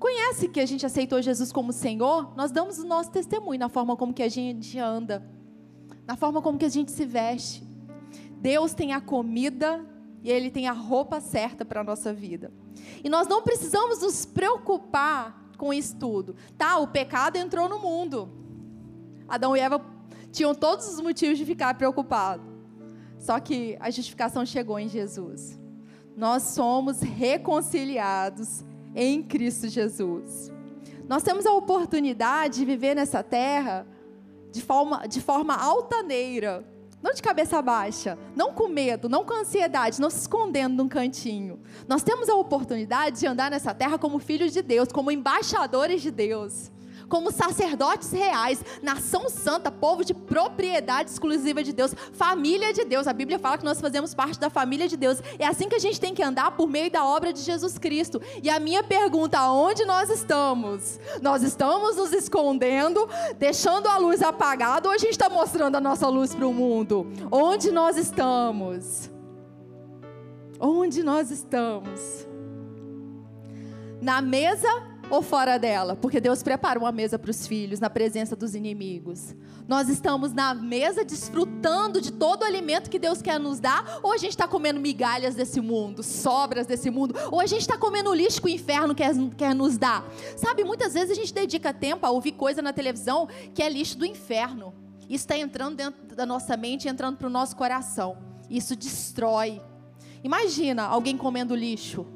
conhece 0.00 0.48
que 0.48 0.58
a 0.58 0.66
gente 0.66 0.84
aceitou 0.84 1.22
Jesus 1.22 1.52
como 1.52 1.72
Senhor, 1.72 2.34
nós 2.36 2.50
damos 2.50 2.78
o 2.78 2.84
nosso 2.84 3.12
testemunho 3.12 3.60
na 3.60 3.68
forma 3.68 3.96
como 3.96 4.12
que 4.12 4.22
a 4.24 4.28
gente 4.28 4.76
anda 4.78 5.38
na 6.10 6.16
forma 6.16 6.42
como 6.42 6.58
que 6.58 6.64
a 6.64 6.68
gente 6.68 6.90
se 6.90 7.06
veste. 7.06 7.62
Deus 8.32 8.74
tem 8.74 8.92
a 8.92 9.00
comida 9.00 9.86
e 10.24 10.28
Ele 10.28 10.50
tem 10.50 10.66
a 10.66 10.72
roupa 10.72 11.20
certa 11.20 11.64
para 11.64 11.82
a 11.82 11.84
nossa 11.84 12.12
vida. 12.12 12.52
E 13.04 13.08
nós 13.08 13.28
não 13.28 13.42
precisamos 13.42 14.00
nos 14.00 14.26
preocupar 14.26 15.52
com 15.56 15.72
isso 15.72 15.94
tudo. 15.96 16.34
Tá, 16.58 16.78
o 16.78 16.88
pecado 16.88 17.36
entrou 17.36 17.68
no 17.68 17.78
mundo. 17.78 18.28
Adão 19.28 19.56
e 19.56 19.60
Eva 19.60 19.80
tinham 20.32 20.52
todos 20.52 20.92
os 20.92 21.00
motivos 21.00 21.38
de 21.38 21.44
ficar 21.44 21.74
preocupados. 21.74 22.44
Só 23.16 23.38
que 23.38 23.76
a 23.78 23.88
justificação 23.88 24.44
chegou 24.44 24.80
em 24.80 24.88
Jesus. 24.88 25.60
Nós 26.16 26.42
somos 26.42 27.02
reconciliados 27.02 28.64
em 28.94 29.22
Cristo 29.22 29.68
Jesus. 29.68 30.52
Nós 31.08 31.22
temos 31.22 31.46
a 31.46 31.52
oportunidade 31.52 32.60
de 32.60 32.64
viver 32.64 32.94
nessa 32.94 33.22
terra 33.22 33.86
de 34.52 34.62
forma, 34.62 35.06
de 35.06 35.20
forma 35.20 35.54
altaneira, 35.54 36.64
não 37.02 37.14
de 37.14 37.22
cabeça 37.22 37.60
baixa, 37.62 38.18
não 38.36 38.52
com 38.52 38.68
medo, 38.68 39.08
não 39.08 39.24
com 39.24 39.34
ansiedade, 39.34 40.00
não 40.00 40.10
se 40.10 40.18
escondendo 40.18 40.76
num 40.76 40.88
cantinho. 40.88 41.60
Nós 41.88 42.02
temos 42.02 42.28
a 42.28 42.34
oportunidade 42.34 43.20
de 43.20 43.26
andar 43.26 43.50
nessa 43.50 43.74
terra 43.74 43.98
como 43.98 44.18
filhos 44.18 44.52
de 44.52 44.62
Deus, 44.62 44.88
como 44.92 45.10
embaixadores 45.10 46.02
de 46.02 46.10
Deus 46.10 46.70
como 47.10 47.32
sacerdotes 47.32 48.12
reais, 48.12 48.64
nação 48.80 49.28
santa, 49.28 49.70
povo 49.70 50.04
de 50.04 50.14
propriedade 50.14 51.10
exclusiva 51.10 51.62
de 51.62 51.72
Deus, 51.72 51.92
família 52.12 52.72
de 52.72 52.84
Deus. 52.84 53.08
A 53.08 53.12
Bíblia 53.12 53.38
fala 53.38 53.58
que 53.58 53.64
nós 53.64 53.80
fazemos 53.80 54.14
parte 54.14 54.38
da 54.38 54.48
família 54.48 54.88
de 54.88 54.96
Deus. 54.96 55.20
É 55.36 55.44
assim 55.44 55.68
que 55.68 55.74
a 55.74 55.80
gente 55.80 56.00
tem 56.00 56.14
que 56.14 56.22
andar 56.22 56.52
por 56.52 56.68
meio 56.68 56.88
da 56.88 57.04
obra 57.04 57.32
de 57.32 57.40
Jesus 57.40 57.76
Cristo. 57.76 58.22
E 58.42 58.48
a 58.48 58.60
minha 58.60 58.82
pergunta: 58.82 59.50
onde 59.50 59.84
nós 59.84 60.08
estamos? 60.08 61.00
Nós 61.20 61.42
estamos 61.42 61.96
nos 61.96 62.12
escondendo, 62.12 63.08
deixando 63.36 63.88
a 63.88 63.98
luz 63.98 64.22
apagada, 64.22 64.88
ou 64.88 64.94
a 64.94 64.98
gente 64.98 65.10
está 65.10 65.28
mostrando 65.28 65.74
a 65.74 65.80
nossa 65.80 66.08
luz 66.08 66.32
para 66.32 66.46
o 66.46 66.54
mundo? 66.54 67.08
Onde 67.30 67.72
nós 67.72 67.96
estamos? 67.96 69.10
Onde 70.60 71.02
nós 71.02 71.32
estamos? 71.32 72.28
Na 74.00 74.22
mesa 74.22 74.89
ou 75.10 75.20
fora 75.20 75.58
dela? 75.58 75.96
Porque 75.96 76.20
Deus 76.20 76.42
prepara 76.42 76.78
uma 76.78 76.92
mesa 76.92 77.18
para 77.18 77.30
os 77.30 77.46
filhos 77.46 77.80
na 77.80 77.90
presença 77.90 78.36
dos 78.36 78.54
inimigos. 78.54 79.34
Nós 79.66 79.88
estamos 79.88 80.32
na 80.32 80.54
mesa 80.54 81.04
desfrutando 81.04 82.00
de 82.00 82.12
todo 82.12 82.42
o 82.42 82.44
alimento 82.44 82.88
que 82.88 82.98
Deus 82.98 83.20
quer 83.20 83.38
nos 83.38 83.60
dar, 83.60 83.98
ou 84.02 84.12
a 84.12 84.16
gente 84.16 84.30
está 84.30 84.46
comendo 84.46 84.80
migalhas 84.80 85.34
desse 85.34 85.60
mundo, 85.60 86.02
sobras 86.02 86.66
desse 86.66 86.90
mundo, 86.90 87.14
ou 87.30 87.40
a 87.40 87.46
gente 87.46 87.62
está 87.62 87.76
comendo 87.76 88.14
lixo 88.14 88.40
que 88.40 88.46
o 88.46 88.50
inferno 88.50 88.94
quer, 88.94 89.12
quer 89.36 89.54
nos 89.54 89.76
dar. 89.76 90.04
Sabe, 90.36 90.64
muitas 90.64 90.94
vezes 90.94 91.10
a 91.10 91.14
gente 91.14 91.34
dedica 91.34 91.72
tempo 91.72 92.06
a 92.06 92.10
ouvir 92.10 92.32
coisa 92.32 92.62
na 92.62 92.72
televisão 92.72 93.28
que 93.54 93.62
é 93.62 93.68
lixo 93.68 93.98
do 93.98 94.06
inferno. 94.06 94.72
Isso 95.02 95.24
está 95.24 95.36
entrando 95.36 95.76
dentro 95.76 96.14
da 96.14 96.24
nossa 96.24 96.56
mente, 96.56 96.88
entrando 96.88 97.16
para 97.16 97.26
o 97.26 97.30
nosso 97.30 97.56
coração. 97.56 98.16
Isso 98.48 98.76
destrói. 98.76 99.60
Imagina 100.22 100.84
alguém 100.84 101.16
comendo 101.16 101.54
lixo. 101.54 102.06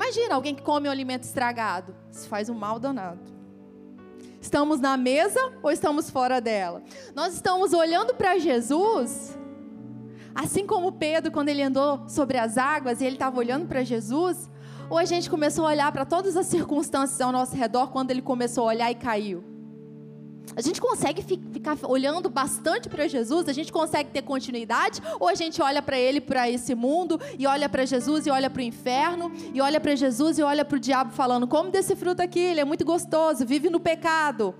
Imagina 0.00 0.34
alguém 0.34 0.54
que 0.54 0.62
come 0.62 0.88
um 0.88 0.90
alimento 0.90 1.24
estragado. 1.24 1.94
Isso 2.10 2.26
faz 2.26 2.48
um 2.48 2.54
mal 2.54 2.78
danado. 2.78 3.20
Estamos 4.40 4.80
na 4.80 4.96
mesa 4.96 5.38
ou 5.62 5.70
estamos 5.70 6.08
fora 6.08 6.40
dela? 6.40 6.82
Nós 7.14 7.34
estamos 7.34 7.74
olhando 7.74 8.14
para 8.14 8.38
Jesus, 8.38 9.38
assim 10.34 10.66
como 10.66 10.90
Pedro, 10.92 11.30
quando 11.30 11.50
ele 11.50 11.62
andou 11.62 12.08
sobre 12.08 12.38
as 12.38 12.56
águas 12.56 13.02
e 13.02 13.04
ele 13.04 13.16
estava 13.16 13.38
olhando 13.38 13.68
para 13.68 13.84
Jesus, 13.84 14.48
ou 14.88 14.96
a 14.96 15.04
gente 15.04 15.28
começou 15.28 15.66
a 15.66 15.68
olhar 15.68 15.92
para 15.92 16.06
todas 16.06 16.34
as 16.34 16.46
circunstâncias 16.46 17.20
ao 17.20 17.30
nosso 17.30 17.54
redor 17.54 17.88
quando 17.88 18.10
ele 18.10 18.22
começou 18.22 18.64
a 18.64 18.68
olhar 18.68 18.90
e 18.90 18.94
caiu? 18.94 19.44
A 20.56 20.62
gente 20.62 20.80
consegue 20.80 21.22
ficar 21.60 21.78
olhando 21.86 22.28
bastante 22.28 22.88
para 22.88 23.06
Jesus? 23.06 23.48
A 23.48 23.52
gente 23.52 23.70
consegue 23.70 24.10
ter 24.10 24.22
continuidade? 24.22 25.00
Ou 25.20 25.28
a 25.28 25.34
gente 25.34 25.60
olha 25.62 25.82
para 25.82 25.98
ele, 25.98 26.20
para 26.20 26.50
esse 26.50 26.74
mundo, 26.74 27.20
e 27.38 27.46
olha 27.46 27.68
para 27.68 27.84
Jesus 27.84 28.26
e 28.26 28.30
olha 28.30 28.48
para 28.48 28.60
o 28.60 28.62
inferno, 28.62 29.30
e 29.54 29.60
olha 29.60 29.78
para 29.78 29.94
Jesus 29.94 30.38
e 30.38 30.42
olha 30.42 30.64
para 30.64 30.76
o 30.76 30.80
diabo 30.80 31.12
falando: 31.12 31.46
come 31.46 31.70
desse 31.70 31.94
fruto 31.94 32.22
aqui, 32.22 32.40
ele 32.40 32.60
é 32.60 32.64
muito 32.64 32.84
gostoso, 32.84 33.46
vive 33.46 33.68
no 33.68 33.78
pecado. 33.78 34.54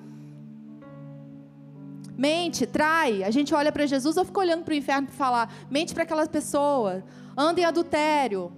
Mente, 2.17 2.67
trai. 2.67 3.25
A 3.25 3.31
gente 3.31 3.55
olha 3.55 3.73
para 3.73 3.87
Jesus 3.87 4.17
ou 4.19 4.25
fica 4.25 4.41
olhando 4.41 4.63
para 4.63 4.73
o 4.73 4.77
inferno 4.77 5.07
para 5.07 5.17
falar: 5.17 5.53
mente 5.71 5.95
para 5.95 6.03
aquelas 6.03 6.29
pessoas, 6.29 7.03
anda 7.37 7.61
em 7.61 7.65
adultério. 7.65 8.53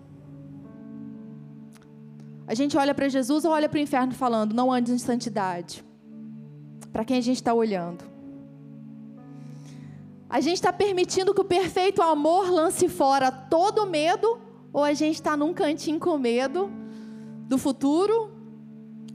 A 2.45 2.55
gente 2.55 2.77
olha 2.77 2.93
para 2.93 3.09
Jesus 3.09 3.45
ou 3.45 3.53
olha 3.53 3.69
para 3.69 3.79
o 3.79 3.81
inferno 3.81 4.13
falando: 4.13 4.53
não 4.53 4.73
ande 4.73 4.91
em 4.93 4.99
santidade 4.99 5.85
para 6.93 7.07
quem 7.07 7.17
a 7.17 7.23
gente 7.23 7.37
está 7.37 7.55
olhando. 7.55 8.12
A 10.33 10.41
gente 10.41 10.55
está 10.55 10.73
permitindo 10.73 11.35
que 11.35 11.43
o 11.43 11.45
perfeito 11.45 12.01
amor 12.01 12.51
lance 12.51 12.89
fora 12.89 13.31
todo 13.31 13.87
medo, 13.87 14.41
ou 14.73 14.83
a 14.83 14.95
gente 14.95 15.17
está 15.17 15.37
num 15.37 15.53
cantinho 15.53 16.01
com 16.01 16.17
medo 16.17 16.73
do 17.47 17.59
futuro, 17.59 18.33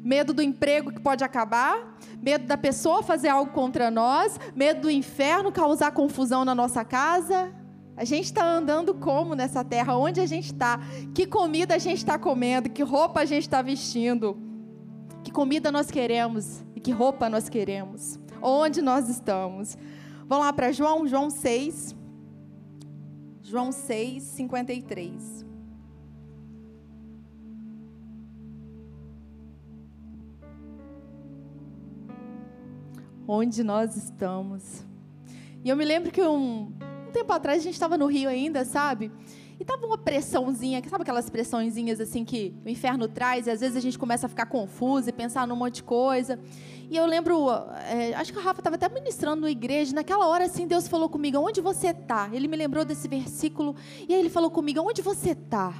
medo 0.04 0.32
do 0.32 0.44
emprego 0.44 0.92
que 0.92 1.02
pode 1.02 1.24
acabar, 1.24 1.98
medo 2.22 2.46
da 2.46 2.56
pessoa 2.56 3.02
fazer 3.02 3.30
algo 3.30 3.52
contra 3.52 3.90
nós, 3.90 4.40
medo 4.56 4.82
do 4.82 4.92
inferno 4.92 5.52
causar 5.52 5.90
confusão 5.92 6.46
na 6.46 6.54
nossa 6.54 6.86
casa. 6.86 7.52
A 7.96 8.06
gente 8.06 8.26
está 8.26 8.48
andando 8.48 8.94
como 8.94 9.34
nessa 9.34 9.64
terra? 9.64 9.98
Onde 9.98 10.22
a 10.22 10.28
gente 10.28 10.54
está? 10.54 10.80
Que 11.16 11.26
comida 11.26 11.74
a 11.74 11.80
gente 11.80 11.98
está 11.98 12.20
comendo? 12.20 12.70
Que 12.70 12.84
roupa 12.84 13.22
a 13.22 13.26
gente 13.26 13.42
está 13.42 13.64
vestindo? 13.64 14.38
Que 15.24 15.32
comida 15.32 15.72
nós 15.72 15.90
queremos? 15.90 16.64
e 16.78 16.80
que 16.80 16.92
roupa 16.92 17.28
nós 17.28 17.50
queremos, 17.50 18.20
onde 18.40 18.84
nós 18.84 19.10
estamos. 19.10 19.76
Vamos 20.28 20.46
lá 20.46 20.52
para 20.52 20.74
João, 20.74 21.08
João 21.08 21.30
6. 21.30 21.96
João 23.42 23.72
6, 23.72 24.22
53. 24.24 25.46
Onde 33.26 33.64
nós 33.64 33.96
estamos. 33.96 34.86
E 35.64 35.70
eu 35.70 35.78
me 35.78 35.86
lembro 35.86 36.12
que 36.12 36.22
um, 36.22 36.74
um 37.08 37.12
tempo 37.14 37.32
atrás 37.32 37.60
a 37.60 37.64
gente 37.64 37.74
estava 37.74 37.98
no 37.98 38.08
Rio 38.08 38.30
ainda, 38.30 38.66
sabe? 38.66 39.10
E 39.58 39.64
tava 39.64 39.86
uma 39.86 39.98
pressãozinha, 39.98 40.84
sabe 40.90 41.04
aquelas 41.04 41.30
pressãozinhas 41.30 42.02
assim 42.02 42.26
que 42.26 42.54
o 42.66 42.70
inferno 42.70 43.08
traz, 43.08 43.48
e 43.48 43.50
às 43.50 43.62
vezes 43.62 43.78
a 43.78 43.82
gente 43.82 43.98
começa 43.98 44.26
a 44.26 44.30
ficar 44.30 44.46
confuso 44.48 45.10
e 45.10 45.14
pensar 45.14 45.48
num 45.48 45.56
monte 45.56 45.76
de 45.76 45.84
coisa. 45.84 46.38
E 46.90 46.96
eu 46.96 47.06
lembro, 47.06 47.50
é, 47.90 48.14
acho 48.14 48.32
que 48.32 48.40
o 48.40 48.42
Rafa 48.42 48.62
estava 48.62 48.76
até 48.76 48.88
ministrando 48.88 49.42
na 49.42 49.52
igreja, 49.52 49.94
naquela 49.94 50.26
hora 50.28 50.46
assim, 50.46 50.66
Deus 50.66 50.88
falou 50.88 51.10
comigo, 51.10 51.38
onde 51.38 51.60
você 51.60 51.88
está? 51.88 52.30
Ele 52.32 52.48
me 52.48 52.56
lembrou 52.56 52.86
desse 52.86 53.10
versículo, 53.10 53.76
e 54.08 54.14
aí 54.14 54.20
ele 54.20 54.30
falou 54.30 54.50
comigo, 54.50 54.80
onde 54.82 55.02
você 55.02 55.32
está? 55.32 55.74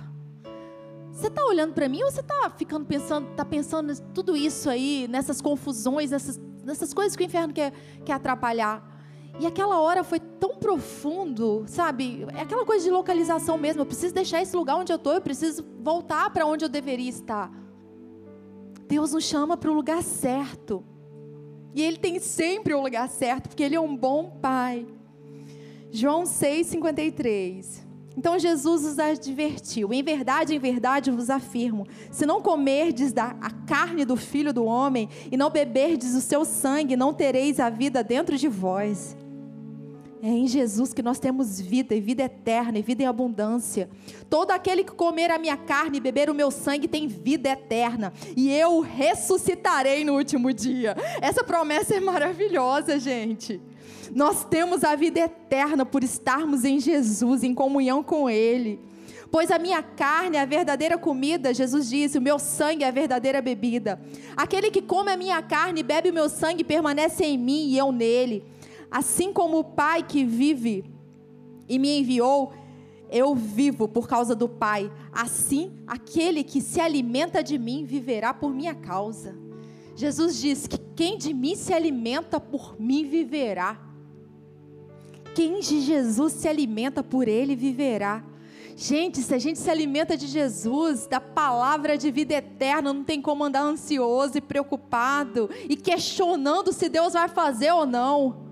Você 1.12 1.28
está 1.28 1.46
olhando 1.46 1.74
para 1.74 1.88
mim 1.88 2.04
ou 2.04 2.12
você 2.12 2.20
está 2.20 2.50
ficando 2.50 2.86
pensando, 2.86 3.30
está 3.32 3.46
pensando 3.46 3.98
tudo 4.14 4.36
isso 4.36 4.70
aí, 4.70 5.08
nessas 5.10 5.42
confusões, 5.42 6.12
nessas, 6.12 6.38
nessas 6.64 6.94
coisas 6.94 7.16
que 7.16 7.24
o 7.24 7.26
inferno 7.26 7.54
quer, 7.54 7.72
quer 8.04 8.14
atrapalhar? 8.14 8.86
E 9.40 9.46
aquela 9.48 9.80
hora 9.80 10.04
foi 10.04 10.20
tão 10.20 10.56
profundo, 10.56 11.64
sabe? 11.68 12.28
É 12.36 12.42
aquela 12.42 12.66
coisa 12.66 12.84
de 12.84 12.92
localização 12.92 13.58
mesmo. 13.58 13.82
Eu 13.82 13.86
preciso 13.86 14.14
deixar 14.14 14.42
esse 14.42 14.56
lugar 14.56 14.76
onde 14.76 14.92
eu 14.92 14.98
estou, 14.98 15.14
eu 15.14 15.22
preciso 15.22 15.64
voltar 15.80 16.30
para 16.32 16.46
onde 16.46 16.66
eu 16.66 16.70
deveria 16.70 17.10
estar. 17.10 17.52
Deus 18.88 19.14
nos 19.14 19.24
chama 19.24 19.56
para 19.56 19.70
o 19.70 19.74
lugar 19.74 20.02
certo. 20.04 20.84
E 21.78 21.82
Ele 21.84 21.98
tem 21.98 22.20
sempre 22.20 22.74
o 22.74 22.82
lugar 22.82 23.08
certo, 23.08 23.50
porque 23.50 23.62
Ele 23.62 23.76
é 23.76 23.80
um 23.80 23.96
bom 23.96 24.32
Pai. 24.42 24.84
João 25.92 26.24
6,53. 26.24 27.84
Então 28.18 28.40
Jesus 28.40 28.84
os 28.84 28.98
advertiu: 28.98 29.94
Em 29.94 30.02
verdade, 30.02 30.56
em 30.56 30.60
verdade 30.60 31.12
vos 31.12 31.30
afirmo: 31.30 31.86
se 32.12 32.26
não 32.26 32.42
comerdes 32.42 33.14
da 33.14 33.36
a 33.40 33.52
carne 33.68 34.06
do 34.06 34.16
filho 34.16 34.52
do 34.52 34.66
homem 34.66 35.08
e 35.32 35.38
não 35.38 35.52
beberdes 35.52 36.16
o 36.16 36.22
seu 36.22 36.44
sangue, 36.44 36.96
não 36.96 37.14
tereis 37.14 37.60
a 37.60 37.70
vida 37.70 38.04
dentro 38.04 38.36
de 38.40 38.48
vós. 38.48 39.16
É 40.22 40.30
em 40.30 40.48
Jesus 40.48 40.94
que 40.94 41.04
nós 41.04 41.20
temos 41.20 41.62
vida, 41.62 41.94
e 41.94 42.02
vida 42.02 42.24
eterna, 42.24 42.80
e 42.80 42.82
vida 42.82 43.04
em 43.04 43.06
abundância. 43.06 43.90
Todo 44.30 44.52
aquele 44.52 44.84
que 44.84 44.92
comer 44.92 45.30
a 45.30 45.38
minha 45.38 45.56
carne 45.56 45.98
e 45.98 46.02
beber 46.02 46.30
o 46.30 46.34
meu 46.34 46.50
sangue 46.50 46.88
tem 46.88 47.08
vida 47.08 47.50
eterna, 47.50 48.12
e 48.36 48.52
eu 48.52 48.80
ressuscitarei 48.80 50.04
no 50.04 50.16
último 50.16 50.52
dia. 50.52 50.96
Essa 51.22 51.44
promessa 51.44 51.96
é 51.96 52.00
maravilhosa, 52.00 53.00
gente. 53.00 53.62
Nós 54.14 54.44
temos 54.44 54.84
a 54.84 54.96
vida 54.96 55.20
eterna 55.20 55.86
por 55.86 56.04
estarmos 56.04 56.66
em 56.66 56.80
Jesus, 56.80 57.44
em 57.44 57.54
comunhão 57.54 58.02
com 58.02 58.30
Ele. 58.30 58.80
Pois 59.30 59.52
a 59.52 59.60
minha 59.60 59.84
carne 59.84 60.38
é 60.38 60.42
a 60.42 60.46
verdadeira 60.46 60.98
comida, 60.98 61.54
Jesus 61.54 61.90
disse, 61.90 62.18
o 62.18 62.22
meu 62.22 62.40
sangue 62.40 62.84
é 62.84 62.88
a 62.88 62.92
verdadeira 62.92 63.42
bebida. 63.42 64.02
Aquele 64.36 64.72
que 64.72 64.82
come 64.82 65.12
a 65.12 65.18
minha 65.18 65.42
carne 65.42 65.82
e 65.82 65.84
bebe 65.84 66.10
o 66.10 66.14
meu 66.14 66.30
sangue 66.30 66.64
permanece 66.64 67.26
em 67.26 67.38
mim 67.38 67.68
e 67.68 67.78
eu 67.78 67.92
nele. 67.92 68.44
Assim 68.90 69.34
como 69.34 69.60
o 69.60 69.64
Pai 69.64 70.04
que 70.04 70.24
vive 70.24 70.86
e 71.68 71.78
me 71.78 72.00
enviou, 72.00 72.54
eu 73.10 73.36
vivo 73.36 73.88
por 73.88 74.08
causa 74.08 74.36
do 74.36 74.48
Pai. 74.48 74.92
Assim, 75.12 75.72
aquele 75.86 76.44
que 76.44 76.62
se 76.62 76.80
alimenta 76.80 77.44
de 77.44 77.58
mim 77.58 77.86
viverá 77.86 78.34
por 78.34 78.54
minha 78.54 78.76
causa. 78.76 79.36
Jesus 79.96 80.40
diz 80.40 80.68
que 80.68 80.78
quem 80.96 81.18
de 81.18 81.34
mim 81.34 81.56
se 81.56 81.74
alimenta 81.74 82.40
por 82.40 82.80
mim 82.80 83.04
viverá. 83.06 83.80
Quem 85.34 85.60
de 85.60 85.82
Jesus 85.82 86.34
se 86.34 86.48
alimenta 86.48 87.04
por 87.04 87.28
ele 87.28 87.56
viverá. 87.56 88.24
Gente, 88.76 89.22
se 89.22 89.34
a 89.34 89.40
gente 89.40 89.58
se 89.58 89.70
alimenta 89.72 90.16
de 90.16 90.28
Jesus, 90.28 91.08
da 91.08 91.20
palavra 91.20 91.98
de 91.98 92.12
vida 92.12 92.36
eterna, 92.36 92.94
não 92.94 93.04
tem 93.04 93.20
como 93.20 93.44
andar 93.44 93.64
ansioso 93.64 94.38
e 94.38 94.42
preocupado 94.42 95.50
e 95.68 95.76
questionando 95.76 96.72
se 96.72 96.88
Deus 96.88 97.14
vai 97.14 97.28
fazer 97.28 97.72
ou 97.72 97.88
não. 97.88 98.47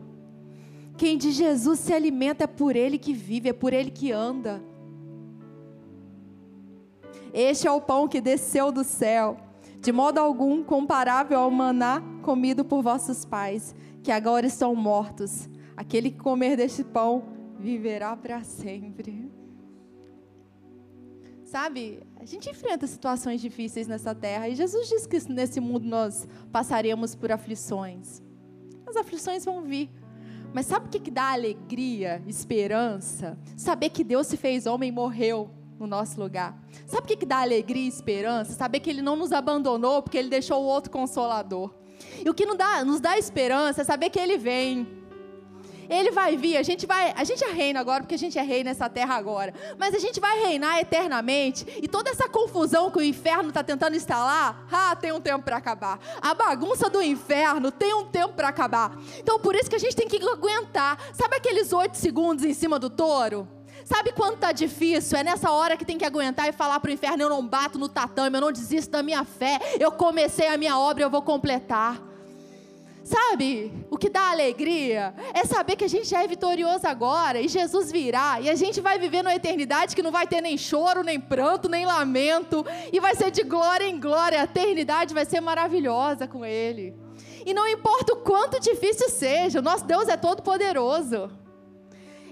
Quem 0.98 1.18
de 1.18 1.32
Jesus 1.32 1.80
se 1.80 1.94
alimenta 1.94 2.46
é 2.46 2.48
por 2.48 2.76
Ele 2.76 2.98
que 2.98 3.14
vive, 3.14 3.50
é 3.50 3.54
por 3.54 3.74
Ele 3.74 3.92
que 3.92 4.12
anda. 4.12 4.62
Este 7.34 7.68
é 7.68 7.72
o 7.72 7.82
pão 7.82 8.08
que 8.08 8.22
desceu 8.22 8.72
do 8.72 8.84
céu, 8.84 9.36
de 9.82 9.92
modo 9.92 10.20
algum 10.20 10.64
comparável 10.64 11.38
ao 11.38 11.52
maná 11.52 12.02
comido 12.22 12.64
por 12.64 12.82
vossos 12.82 13.26
pais, 13.26 13.76
que 14.02 14.12
agora 14.12 14.48
estão 14.48 14.74
mortos. 14.74 15.50
Aquele 15.76 16.12
que 16.12 16.20
comer 16.20 16.56
deste 16.56 16.84
pão 16.84 17.26
viverá 17.60 18.16
para 18.16 18.42
sempre. 18.44 19.30
Sabe, 21.44 22.02
a 22.18 22.26
gente 22.26 22.50
enfrenta 22.50 22.88
situações 22.88 23.42
difíceis 23.42 23.88
nessa 23.88 24.16
terra 24.16 24.48
e 24.48 24.56
Jesus 24.56 24.88
disse 24.88 25.08
que 25.08 25.32
nesse 25.32 25.60
mundo 25.60 25.86
nós 25.86 26.28
passaremos 26.52 27.16
por 27.16 27.32
aflições. 27.32 28.22
As 28.88 28.96
aflições 28.96 29.44
vão 29.44 29.62
vir. 29.62 29.90
Mas 30.56 30.68
sabe 30.68 30.86
o 30.86 30.90
que, 30.90 31.02
que 31.02 31.12
dá 31.12 31.34
alegria, 31.34 32.24
esperança? 32.26 33.38
Saber 33.58 33.90
que 33.90 34.06
Deus 34.06 34.26
se 34.26 34.38
fez 34.38 34.66
homem 34.66 34.88
e 34.88 34.92
morreu 34.92 35.50
no 35.78 35.86
nosso 35.86 36.18
lugar. 36.18 36.58
Sabe 36.88 37.04
o 37.04 37.08
que, 37.08 37.18
que 37.18 37.26
dá 37.26 37.42
alegria 37.42 37.84
e 37.84 37.90
esperança? 37.90 38.54
Saber 38.54 38.80
que 38.80 38.90
Ele 38.90 39.02
não 39.02 39.18
nos 39.18 39.34
abandonou 39.34 40.02
porque 40.02 40.18
Ele 40.18 40.30
deixou 40.30 40.64
o 40.64 40.66
outro 40.66 40.90
consolador. 40.90 41.76
E 42.24 42.30
o 42.30 42.34
que 42.34 42.46
nos 42.46 42.58
dá, 42.58 42.86
nos 42.86 43.02
dá 43.02 43.18
esperança 43.18 43.82
é 43.82 43.84
saber 43.84 44.10
que 44.10 44.18
Ele 44.18 44.38
vem 44.38 44.88
ele 45.90 46.12
vai 46.12 46.36
vir, 46.38 46.58
a 46.58 46.64
gente 46.64 46.86
vai, 46.86 47.14
a 47.16 47.24
gente 47.24 47.44
é 47.44 47.52
reino 47.52 47.80
agora 47.80 48.04
porque 48.04 48.16
a 48.16 48.18
gente 48.18 48.38
é 48.38 48.42
rei 48.42 48.64
nessa 48.64 48.90
terra 48.90 49.16
agora, 49.16 49.54
mas 49.78 49.94
a 49.94 50.00
gente 50.00 50.20
vai 50.20 50.40
reinar 50.40 50.80
eternamente 50.80 51.66
e 51.82 51.88
toda 51.88 52.10
essa 52.10 52.28
confusão 52.28 52.92
que 52.92 53.00
o 53.00 53.04
inferno 53.04 53.50
está 53.50 53.64
tentando 53.64 53.96
instalar, 53.96 54.68
ah, 54.72 54.96
tem 54.96 55.12
um 55.12 55.22
tempo 55.22 55.44
para 55.44 55.58
acabar. 55.58 56.00
A 56.22 56.34
bagunça 56.34 56.90
do 56.90 57.02
inferno 57.02 57.72
tem 57.72 57.94
um 57.94 58.06
tempo 58.06 58.34
para 58.34 58.50
acabar. 58.50 58.98
Então 59.18 59.40
por 59.40 59.56
isso 59.56 59.70
que 59.70 59.76
a 59.76 59.80
gente 59.80 59.96
tem 59.96 60.08
que 60.08 60.22
aguentar. 60.28 60.98
Sabe 61.14 61.38
aqueles 61.38 61.72
oito 61.74 61.98
segundos 61.98 62.44
em 62.44 62.54
cima 62.54 62.80
do 62.80 62.90
touro? 62.90 63.48
Sabe 63.86 64.12
quanto 64.12 64.40
tá 64.40 64.52
difícil? 64.52 65.18
É 65.18 65.24
nessa 65.24 65.52
hora 65.52 65.78
que 65.78 65.86
tem 65.86 65.98
que 65.98 66.04
aguentar 66.04 66.50
e 66.50 66.52
falar 66.52 66.80
para 66.80 66.90
o 66.90 66.94
inferno: 66.94 67.22
eu 67.22 67.30
não 67.30 67.48
bato 67.48 67.78
no 67.78 67.88
tatame, 67.88 68.38
eu 68.38 68.42
não 68.42 68.52
desisto 68.52 68.92
da 68.92 69.04
minha 69.04 69.24
fé, 69.24 69.60
eu 69.80 69.92
comecei 69.92 70.48
a 70.48 70.58
minha 70.58 70.78
obra, 70.78 71.04
eu 71.04 71.10
vou 71.10 71.22
completar. 71.22 72.02
Sabe, 73.06 73.72
o 73.92 74.00
que 74.00 74.10
dá 74.10 74.32
alegria 74.32 75.14
é 75.32 75.46
saber 75.46 75.76
que 75.76 75.84
a 75.84 75.88
gente 75.88 76.08
já 76.08 76.24
é 76.24 76.28
vitorioso 76.28 76.88
agora 76.88 77.40
e 77.40 77.48
Jesus 77.48 77.92
virá 77.92 78.42
e 78.42 78.50
a 78.50 78.56
gente 78.56 78.82
vai 78.82 78.98
viver 78.98 79.22
numa 79.22 79.36
eternidade 79.36 79.96
que 79.96 80.02
não 80.02 80.12
vai 80.12 80.26
ter 80.26 80.42
nem 80.42 80.58
choro, 80.58 81.04
nem 81.04 81.20
pranto, 81.20 81.70
nem 81.70 81.86
lamento 81.86 82.66
e 82.92 83.00
vai 83.00 83.14
ser 83.14 83.30
de 83.30 83.44
glória 83.44 83.86
em 83.86 84.00
glória. 84.00 84.42
A 84.42 84.46
eternidade 84.46 85.14
vai 85.14 85.24
ser 85.24 85.40
maravilhosa 85.40 86.28
com 86.28 86.44
Ele. 86.44 86.96
E 87.46 87.54
não 87.54 87.68
importa 87.68 88.14
o 88.14 88.22
quanto 88.24 88.60
difícil 88.60 89.08
seja, 89.08 89.60
o 89.60 89.62
nosso 89.62 89.86
Deus 89.86 90.08
é 90.08 90.18
todo 90.18 90.42
poderoso. 90.42 91.30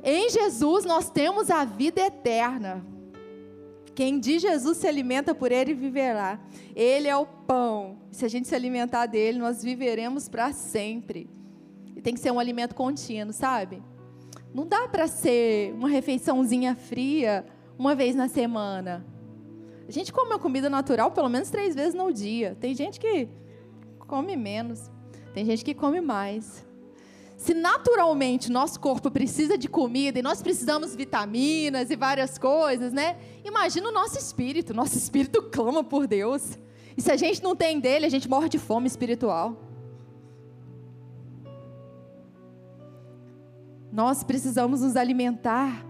Em 0.04 0.28
Jesus 0.32 0.86
nós 0.86 1.08
temos 1.08 1.52
a 1.52 1.64
vida 1.66 2.02
eterna. 2.02 2.84
Quem 3.96 4.20
de 4.20 4.40
Jesus 4.40 4.78
se 4.78 4.88
alimenta 4.88 5.36
por 5.36 5.52
ele 5.52 5.74
viverá. 5.74 6.40
Ele 6.76 7.08
é 7.08 7.16
o 7.16 7.26
pão. 7.26 7.98
Se 8.12 8.26
a 8.26 8.28
gente 8.28 8.48
se 8.48 8.56
alimentar 8.56 9.06
dele, 9.06 9.38
nós 9.38 9.64
viveremos 9.64 10.28
para 10.28 10.52
sempre. 10.52 11.30
E 11.96 12.02
tem 12.02 12.14
que 12.14 12.20
ser 12.20 12.32
um 12.32 12.40
alimento 12.40 12.74
contínuo, 12.74 13.34
sabe? 13.34 13.82
Não 14.54 14.68
dá 14.68 14.88
para 14.88 15.08
ser 15.08 15.74
uma 15.74 15.90
refeiçãozinha 15.90 16.76
fria 16.76 17.46
uma 17.78 17.96
vez 17.96 18.16
na 18.16 18.28
semana. 18.28 19.06
A 19.88 19.92
gente 19.92 20.12
come 20.12 20.32
uma 20.32 20.40
comida 20.40 20.70
natural 20.70 21.12
pelo 21.12 21.30
menos 21.30 21.50
três 21.50 21.76
vezes 21.76 21.94
no 21.94 22.12
dia. 22.12 22.58
Tem 22.60 22.74
gente 22.74 23.00
que 23.00 23.28
come 24.00 24.36
menos. 24.36 24.92
Tem 25.34 25.46
gente 25.46 25.64
que 25.64 25.74
come 25.74 26.02
mais. 26.02 26.66
Se 27.44 27.54
naturalmente 27.54 28.50
nosso 28.50 28.80
corpo 28.80 29.12
precisa 29.12 29.58
de 29.58 29.68
comida 29.68 30.18
e 30.18 30.22
nós 30.22 30.42
precisamos 30.42 30.92
de 30.92 30.98
vitaminas 30.98 31.92
e 31.92 31.96
várias 31.98 32.38
coisas, 32.38 32.94
né? 32.94 33.18
Imagina 33.44 33.90
o 33.90 33.92
nosso 33.92 34.18
espírito. 34.18 34.74
Nosso 34.74 34.98
espírito 34.98 35.44
clama 35.52 35.84
por 35.84 36.08
Deus. 36.08 36.58
E 36.96 37.02
se 37.02 37.12
a 37.12 37.18
gente 37.18 37.44
não 37.44 37.54
tem 37.54 37.82
dele, 37.82 38.06
a 38.06 38.10
gente 38.10 38.30
morre 38.30 38.48
de 38.48 38.58
fome 38.58 38.88
espiritual. 38.88 39.58
Nós 43.92 44.24
precisamos 44.24 44.80
nos 44.80 44.96
alimentar 44.96 45.86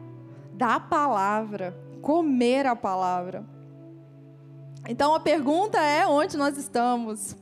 da 0.54 0.80
palavra, 0.80 1.80
comer 2.02 2.66
a 2.66 2.76
palavra. 2.76 3.46
Então 4.90 5.14
a 5.14 5.20
pergunta 5.20 5.80
é: 5.80 6.08
onde 6.08 6.36
nós 6.36 6.58
estamos? 6.58 7.36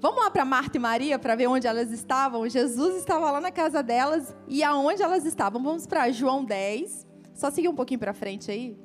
Vamos 0.00 0.22
lá 0.22 0.30
para 0.30 0.44
Marta 0.44 0.76
e 0.76 0.80
Maria 0.80 1.18
para 1.18 1.34
ver 1.34 1.48
onde 1.48 1.66
elas 1.66 1.90
estavam? 1.90 2.48
Jesus 2.48 2.96
estava 2.96 3.30
lá 3.32 3.40
na 3.40 3.50
casa 3.50 3.82
delas 3.82 4.34
e 4.46 4.62
aonde 4.62 5.02
elas 5.02 5.24
estavam? 5.24 5.60
Vamos 5.60 5.86
para 5.86 6.10
João 6.12 6.44
10. 6.44 7.06
Só 7.34 7.50
seguir 7.50 7.68
um 7.68 7.74
pouquinho 7.74 7.98
para 7.98 8.14
frente 8.14 8.50
aí. 8.50 8.78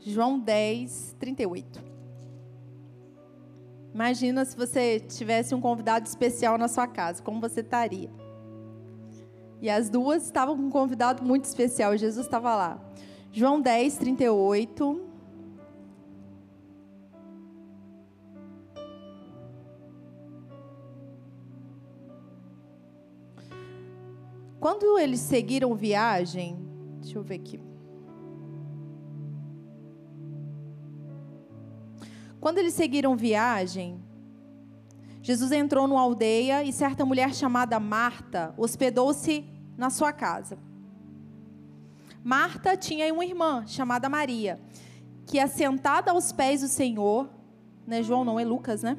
João 0.00 0.38
10, 0.38 1.16
38. 1.18 1.82
Imagina 3.92 4.44
se 4.44 4.56
você 4.56 4.98
tivesse 5.00 5.54
um 5.54 5.60
convidado 5.60 6.06
especial 6.06 6.58
na 6.58 6.66
sua 6.66 6.86
casa, 6.86 7.22
como 7.22 7.40
você 7.40 7.60
estaria? 7.60 8.10
E 9.60 9.70
as 9.70 9.88
duas 9.88 10.24
estavam 10.24 10.56
com 10.56 10.62
um 10.64 10.70
convidado 10.70 11.22
muito 11.22 11.44
especial, 11.44 11.96
Jesus 11.96 12.26
estava 12.26 12.54
lá. 12.54 12.92
João 13.32 13.60
10, 13.60 13.96
38. 13.98 15.03
Quando 24.64 24.98
eles 24.98 25.20
seguiram 25.20 25.74
viagem, 25.74 26.56
deixa 26.98 27.18
eu 27.18 27.22
ver 27.22 27.34
aqui. 27.34 27.60
Quando 32.40 32.56
eles 32.56 32.72
seguiram 32.72 33.14
viagem, 33.14 34.02
Jesus 35.20 35.52
entrou 35.52 35.86
numa 35.86 36.00
aldeia 36.00 36.64
e 36.64 36.72
certa 36.72 37.04
mulher 37.04 37.34
chamada 37.34 37.78
Marta 37.78 38.54
hospedou-se 38.56 39.44
na 39.76 39.90
sua 39.90 40.14
casa. 40.14 40.56
Marta 42.24 42.74
tinha 42.74 43.12
uma 43.12 43.22
irmã 43.26 43.66
chamada 43.66 44.08
Maria, 44.08 44.58
que 45.26 45.38
assentada 45.38 46.10
aos 46.10 46.32
pés 46.32 46.62
do 46.62 46.68
Senhor, 46.68 47.28
né, 47.86 48.02
João 48.02 48.24
não 48.24 48.40
é 48.40 48.44
Lucas, 48.46 48.82
né? 48.82 48.96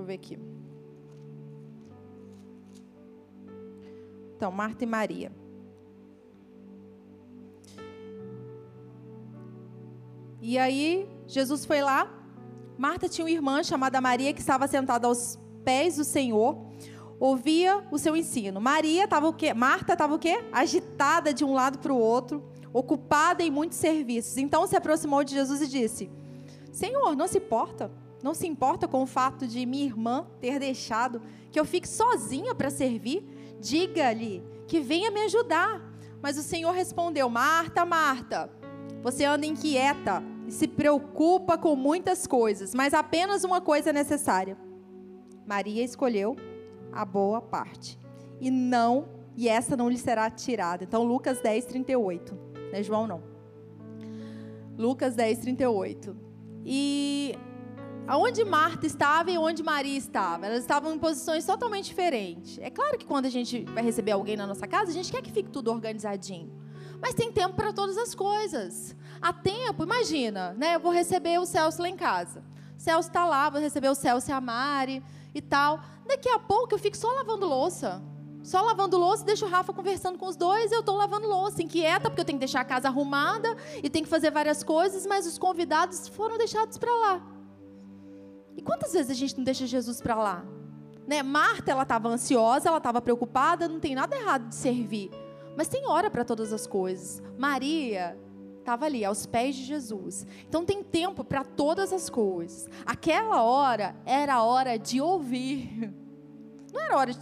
Deixa 0.00 0.02
eu 0.02 0.04
ver 0.04 0.14
aqui. 0.14 0.38
Então, 4.36 4.50
Marta 4.50 4.84
e 4.84 4.86
Maria. 4.86 5.32
E 10.40 10.56
aí, 10.56 11.06
Jesus 11.26 11.66
foi 11.66 11.82
lá. 11.82 12.10
Marta 12.78 13.08
tinha 13.08 13.26
uma 13.26 13.30
irmã 13.30 13.62
chamada 13.62 14.00
Maria 14.00 14.32
que 14.32 14.40
estava 14.40 14.66
sentada 14.66 15.06
aos 15.06 15.38
pés 15.62 15.96
do 15.96 16.04
Senhor, 16.04 16.56
ouvia 17.18 17.86
o 17.90 17.98
seu 17.98 18.16
ensino. 18.16 18.58
Maria 18.58 19.04
estava 19.04 19.28
o 19.28 19.34
quê? 19.34 19.52
Marta 19.52 19.92
estava 19.92 20.14
o 20.14 20.18
quê? 20.18 20.42
Agitada 20.50 21.34
de 21.34 21.44
um 21.44 21.52
lado 21.52 21.78
para 21.78 21.92
o 21.92 21.98
outro, 21.98 22.42
ocupada 22.72 23.42
em 23.42 23.50
muitos 23.50 23.76
serviços. 23.76 24.38
Então 24.38 24.66
se 24.66 24.74
aproximou 24.74 25.22
de 25.22 25.34
Jesus 25.34 25.60
e 25.60 25.68
disse: 25.68 26.10
Senhor, 26.72 27.14
não 27.14 27.28
se 27.28 27.36
importa 27.36 27.92
não 28.22 28.34
se 28.34 28.46
importa 28.46 28.86
com 28.86 29.02
o 29.02 29.06
fato 29.06 29.46
de 29.46 29.64
minha 29.64 29.84
irmã 29.84 30.26
ter 30.40 30.58
deixado 30.58 31.22
que 31.50 31.58
eu 31.58 31.64
fique 31.64 31.88
sozinha 31.88 32.54
para 32.54 32.70
servir? 32.70 33.24
Diga-lhe 33.60 34.42
que 34.66 34.80
venha 34.80 35.10
me 35.10 35.20
ajudar. 35.22 35.90
Mas 36.22 36.38
o 36.38 36.42
Senhor 36.42 36.72
respondeu: 36.72 37.28
Marta, 37.28 37.84
Marta, 37.84 38.50
você 39.02 39.24
anda 39.24 39.46
inquieta 39.46 40.22
e 40.46 40.52
se 40.52 40.68
preocupa 40.68 41.56
com 41.56 41.74
muitas 41.74 42.26
coisas, 42.26 42.74
mas 42.74 42.92
apenas 42.92 43.44
uma 43.44 43.60
coisa 43.60 43.90
é 43.90 43.92
necessária. 43.92 44.56
Maria 45.46 45.82
escolheu 45.82 46.36
a 46.92 47.04
boa 47.04 47.40
parte. 47.40 47.98
E 48.40 48.50
não, 48.50 49.08
e 49.36 49.48
essa 49.48 49.76
não 49.76 49.88
lhe 49.88 49.98
será 49.98 50.30
tirada. 50.30 50.84
Então, 50.84 51.02
Lucas 51.02 51.40
10, 51.40 51.64
38. 51.66 52.34
Não 52.34 52.78
é 52.78 52.82
João, 52.82 53.06
não. 53.06 53.22
Lucas 54.78 55.14
10, 55.14 55.38
38. 55.38 56.16
E 56.64 57.34
aonde 58.10 58.44
Marta 58.44 58.88
estava 58.88 59.30
e 59.30 59.38
onde 59.38 59.62
Maria 59.62 59.96
estava. 59.96 60.44
Elas 60.44 60.62
estavam 60.62 60.92
em 60.92 60.98
posições 60.98 61.46
totalmente 61.46 61.84
diferentes. 61.84 62.58
É 62.58 62.68
claro 62.68 62.98
que 62.98 63.06
quando 63.06 63.26
a 63.26 63.30
gente 63.30 63.62
vai 63.66 63.84
receber 63.84 64.10
alguém 64.10 64.36
na 64.36 64.48
nossa 64.48 64.66
casa, 64.66 64.90
a 64.90 64.92
gente 64.92 65.12
quer 65.12 65.22
que 65.22 65.30
fique 65.30 65.48
tudo 65.48 65.70
organizadinho. 65.70 66.50
Mas 67.00 67.14
tem 67.14 67.30
tempo 67.30 67.54
para 67.54 67.72
todas 67.72 67.96
as 67.96 68.12
coisas. 68.12 68.96
Há 69.22 69.32
tempo, 69.32 69.84
imagina, 69.84 70.54
né? 70.54 70.74
Eu 70.74 70.80
vou 70.80 70.90
receber 70.90 71.38
o 71.38 71.46
Celso 71.46 71.80
lá 71.80 71.88
em 71.88 71.96
casa. 71.96 72.42
O 72.76 72.80
Celso 72.80 73.08
está 73.08 73.24
lá, 73.24 73.48
vou 73.48 73.60
receber 73.60 73.88
o 73.88 73.94
Celso 73.94 74.28
e 74.28 74.32
a 74.32 74.40
Mari 74.40 75.04
e 75.32 75.40
tal. 75.40 75.80
Daqui 76.04 76.28
a 76.28 76.38
pouco 76.40 76.74
eu 76.74 76.80
fico 76.80 76.96
só 76.96 77.12
lavando 77.12 77.46
louça. 77.46 78.02
Só 78.42 78.60
lavando 78.60 78.98
louça, 78.98 79.24
deixo 79.24 79.46
o 79.46 79.48
Rafa 79.48 79.72
conversando 79.72 80.18
com 80.18 80.26
os 80.26 80.34
dois, 80.34 80.72
eu 80.72 80.80
estou 80.80 80.96
lavando 80.96 81.28
louça, 81.28 81.62
inquieta, 81.62 82.10
porque 82.10 82.22
eu 82.22 82.24
tenho 82.24 82.38
que 82.38 82.44
deixar 82.46 82.62
a 82.62 82.64
casa 82.64 82.88
arrumada 82.88 83.56
e 83.80 83.88
tenho 83.88 84.04
que 84.04 84.10
fazer 84.10 84.32
várias 84.32 84.64
coisas, 84.64 85.06
mas 85.06 85.28
os 85.28 85.38
convidados 85.38 86.08
foram 86.08 86.36
deixados 86.36 86.76
para 86.76 86.92
lá. 86.92 87.39
E 88.60 88.62
quantas 88.62 88.92
vezes 88.92 89.10
a 89.10 89.14
gente 89.14 89.38
não 89.38 89.42
deixa 89.42 89.66
Jesus 89.66 90.02
para 90.02 90.14
lá? 90.14 90.44
Né? 91.06 91.22
Marta, 91.22 91.70
ela 91.70 91.82
estava 91.82 92.10
ansiosa, 92.10 92.68
ela 92.68 92.76
estava 92.76 93.00
preocupada, 93.00 93.66
não 93.66 93.80
tem 93.80 93.94
nada 93.94 94.14
errado 94.14 94.50
de 94.50 94.54
servir. 94.54 95.10
Mas 95.56 95.66
tem 95.66 95.88
hora 95.88 96.10
para 96.10 96.26
todas 96.26 96.52
as 96.52 96.66
coisas. 96.66 97.22
Maria 97.38 98.18
estava 98.58 98.84
ali, 98.84 99.02
aos 99.02 99.24
pés 99.24 99.56
de 99.56 99.64
Jesus. 99.64 100.26
Então 100.46 100.62
tem 100.62 100.82
tempo 100.82 101.24
para 101.24 101.42
todas 101.42 101.90
as 101.90 102.10
coisas. 102.10 102.68
Aquela 102.84 103.42
hora 103.42 103.96
era 104.04 104.34
a 104.34 104.42
hora 104.42 104.78
de 104.78 105.00
ouvir. 105.00 105.90
Não 106.70 106.82
era 106.82 106.98
hora 106.98 107.14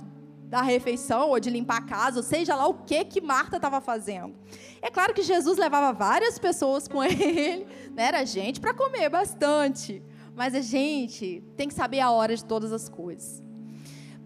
da 0.43 0.61
refeição 0.61 1.29
ou 1.29 1.39
de 1.39 1.51
limpar 1.51 1.77
a 1.77 1.83
casa, 1.83 2.17
ou 2.17 2.23
seja 2.25 2.57
lá 2.57 2.67
o 2.67 2.75
que 2.75 3.05
que 3.05 3.21
Marta 3.21 3.59
estava 3.59 3.81
fazendo. 3.81 4.35
É 4.83 4.91
claro 4.91 5.15
que 5.15 5.23
Jesus 5.23 5.57
levava 5.57 5.93
várias 5.93 6.37
pessoas 6.37 6.89
com 6.89 7.05
ele, 7.07 7.65
né? 7.95 8.07
era 8.07 8.25
gente 8.25 8.61
para 8.61 8.75
comer 8.75 9.09
bastante. 9.09 10.03
Mas 10.39 10.55
a 10.55 10.61
gente 10.61 11.43
tem 11.57 11.67
que 11.67 11.75
saber 11.75 11.99
a 11.99 12.13
hora 12.13 12.37
de 12.37 12.45
todas 12.45 12.73
as 12.73 12.89
coisas. 12.89 13.43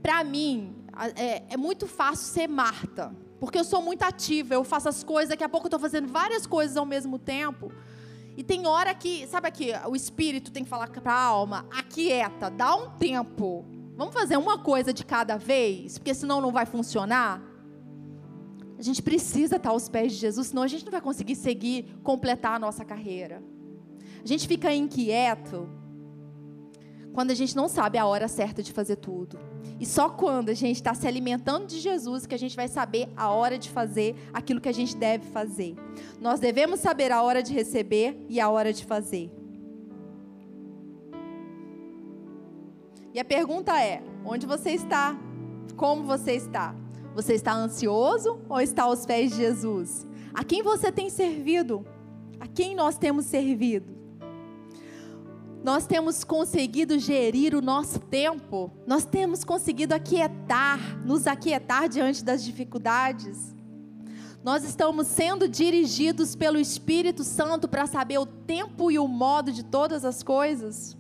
Para 0.03 0.23
mim, 0.23 0.77
é, 1.17 1.43
é, 1.49 1.57
muito 1.57 1.87
fácil 1.87 2.27
ser 2.27 2.47
Marta, 2.47 3.17
porque 3.41 3.59
eu 3.59 3.65
sou 3.65 3.81
muito 3.81 4.03
ativa, 4.03 4.53
eu 4.53 4.63
faço 4.63 4.91
as 4.91 5.03
coisas, 5.03 5.31
daqui 5.31 5.43
a 5.43 5.49
pouco 5.49 5.65
eu 5.65 5.69
estou 5.69 5.81
fazendo 5.81 6.09
várias 6.09 6.47
coisas 6.47 6.77
ao 6.77 6.85
mesmo 6.85 7.19
tempo. 7.19 7.73
E 8.37 8.45
tem 8.45 8.67
hora 8.67 8.95
que, 8.95 9.27
sabe 9.27 9.49
aqui, 9.49 9.71
o 9.89 9.97
espírito 9.97 10.53
tem 10.53 10.65
que 10.65 10.69
falar 10.69 10.91
para 10.91 11.15
a 11.15 11.19
alma, 11.19 11.65
aquieta, 11.75 12.51
dá 12.51 12.77
um 12.77 12.91
tempo. 12.91 13.65
Vamos 13.97 14.13
fazer 14.13 14.37
uma 14.37 14.59
coisa 14.59 14.93
de 14.93 15.07
cada 15.07 15.39
vez, 15.39 15.97
porque 15.97 16.13
senão 16.13 16.43
não 16.43 16.53
vai 16.53 16.67
funcionar. 16.67 17.43
A 18.79 18.83
gente 18.83 19.01
precisa 19.01 19.57
estar 19.57 19.71
aos 19.71 19.89
pés 19.89 20.13
de 20.13 20.19
Jesus, 20.19 20.49
senão 20.49 20.63
a 20.63 20.69
gente 20.69 20.85
não 20.85 20.93
vai 20.93 21.01
conseguir 21.01 21.37
seguir, 21.37 21.87
completar 22.03 22.57
a 22.57 22.59
nossa 22.59 22.85
carreira. 22.85 23.43
A 24.23 24.27
gente 24.27 24.47
fica 24.47 24.71
inquieto 24.75 25.81
quando 27.13 27.31
a 27.31 27.35
gente 27.35 27.55
não 27.55 27.69
sabe 27.69 27.99
a 27.99 28.07
hora 28.07 28.27
certa 28.29 28.63
de 28.63 28.73
fazer 28.73 28.97
tudo. 28.97 29.39
E 29.79 29.87
só 29.87 30.09
quando 30.09 30.49
a 30.49 30.55
gente 30.55 30.77
está 30.77 30.95
se 30.95 31.07
alimentando 31.07 31.67
de 31.67 31.79
Jesus 31.79 32.27
que 32.27 32.35
a 32.35 32.39
gente 32.39 32.57
vai 32.57 32.69
saber 32.69 33.09
a 33.17 33.31
hora 33.31 33.59
de 33.59 33.69
fazer 33.69 34.17
aquilo 34.33 34.61
que 34.61 34.69
a 34.69 34.73
gente 34.73 34.97
deve 34.97 35.27
fazer. 35.31 35.75
Nós 36.21 36.41
devemos 36.41 36.81
saber 36.81 37.13
a 37.13 37.23
hora 37.23 37.43
de 37.43 37.53
receber 37.53 38.25
e 38.29 38.41
a 38.41 38.49
hora 38.49 38.73
de 38.73 38.85
fazer. 38.85 39.31
E 43.15 43.21
a 43.21 43.25
pergunta 43.25 43.79
é: 43.81 44.03
onde 44.25 44.47
você 44.47 44.71
está? 44.71 45.19
Como 45.77 46.05
você 46.05 46.33
está? 46.33 46.75
Você 47.15 47.35
está 47.35 47.53
ansioso 47.53 48.41
ou 48.49 48.61
está 48.61 48.85
aos 48.85 49.05
pés 49.05 49.31
de 49.31 49.37
Jesus? 49.37 50.07
A 50.33 50.43
quem 50.43 50.63
você 50.63 50.91
tem 50.91 51.11
servido? 51.11 51.85
A 52.41 52.47
quem 52.47 52.75
nós 52.75 52.97
temos 52.97 53.27
servido? 53.27 54.02
Nós 55.63 55.87
temos 55.87 56.25
conseguido 56.25 56.99
gerir 56.99 57.55
o 57.55 57.63
nosso 57.63 58.01
tempo, 58.01 58.71
nós 58.87 59.05
temos 59.05 59.45
conseguido 59.45 59.95
aquietar, 59.95 60.99
nos 61.05 61.27
aquietar 61.27 61.89
diante 61.89 62.25
das 62.25 62.43
dificuldades. 62.43 63.55
Nós 64.43 64.65
estamos 64.65 65.07
sendo 65.07 65.47
dirigidos 65.47 66.35
pelo 66.35 66.59
Espírito 66.59 67.23
Santo 67.23 67.69
para 67.69 67.87
saber 67.87 68.19
o 68.19 68.27
tempo 68.27 68.91
e 68.91 68.99
o 68.99 69.07
modo 69.07 69.53
de 69.53 69.65
todas 69.65 70.05
as 70.05 70.21
coisas. 70.21 70.97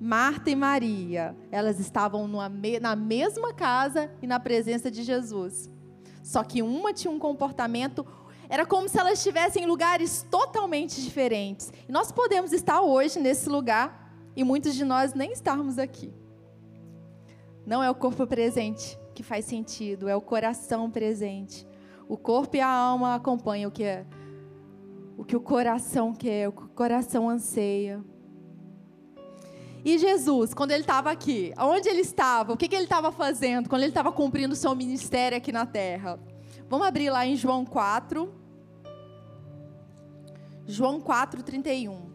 Marta 0.00 0.48
e 0.48 0.56
Maria, 0.56 1.36
elas 1.50 1.78
estavam 1.78 2.26
na 2.80 2.96
mesma 2.96 3.52
casa 3.52 4.10
e 4.22 4.26
na 4.26 4.40
presença 4.40 4.90
de 4.90 5.02
Jesus. 5.02 5.68
Só 6.22 6.42
que 6.42 6.62
uma 6.62 6.92
tinha 6.92 7.10
um 7.10 7.18
comportamento 7.18 8.06
era 8.48 8.64
como 8.64 8.88
se 8.88 8.98
elas 8.98 9.18
estivessem 9.18 9.64
em 9.64 9.66
lugares 9.66 10.26
totalmente 10.30 11.02
diferentes. 11.02 11.72
E 11.88 11.92
nós 11.92 12.10
podemos 12.10 12.52
estar 12.52 12.80
hoje 12.80 13.18
nesse 13.18 13.48
lugar 13.48 14.12
e 14.34 14.42
muitos 14.42 14.74
de 14.74 14.84
nós 14.84 15.12
nem 15.12 15.32
estarmos 15.32 15.78
aqui. 15.78 16.12
Não 17.66 17.82
é 17.82 17.90
o 17.90 17.94
corpo 17.94 18.26
presente 18.26 18.98
que 19.14 19.22
faz 19.22 19.44
sentido, 19.44 20.08
é 20.08 20.16
o 20.16 20.20
coração 20.20 20.90
presente. 20.90 21.66
O 22.08 22.16
corpo 22.16 22.56
e 22.56 22.60
a 22.60 22.68
alma 22.68 23.14
acompanham 23.14 23.68
o 23.68 23.72
que 23.72 23.84
é 23.84 24.06
o 25.18 25.24
que 25.24 25.34
o 25.34 25.40
coração 25.40 26.14
quer, 26.14 26.48
o 26.48 26.52
que 26.52 26.62
o 26.62 26.68
coração 26.68 27.28
anseia. 27.28 28.00
E 29.84 29.98
Jesus, 29.98 30.54
quando 30.54 30.70
ele 30.70 30.82
estava 30.82 31.10
aqui, 31.10 31.52
onde 31.58 31.88
ele 31.88 32.02
estava? 32.02 32.52
O 32.52 32.56
que, 32.56 32.68
que 32.68 32.76
ele 32.76 32.84
estava 32.84 33.10
fazendo 33.10 33.68
quando 33.68 33.82
ele 33.82 33.90
estava 33.90 34.12
cumprindo 34.12 34.52
o 34.52 34.56
seu 34.56 34.72
ministério 34.76 35.36
aqui 35.36 35.50
na 35.50 35.66
terra? 35.66 36.20
Vamos 36.68 36.86
abrir 36.86 37.10
lá 37.10 37.26
em 37.26 37.34
João 37.34 37.64
4. 37.64 38.32
João 40.70 41.00
4, 41.00 41.42
31. 41.42 42.06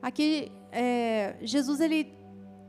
Aqui, 0.00 0.50
é, 0.72 1.36
Jesus 1.42 1.78
ele 1.78 2.10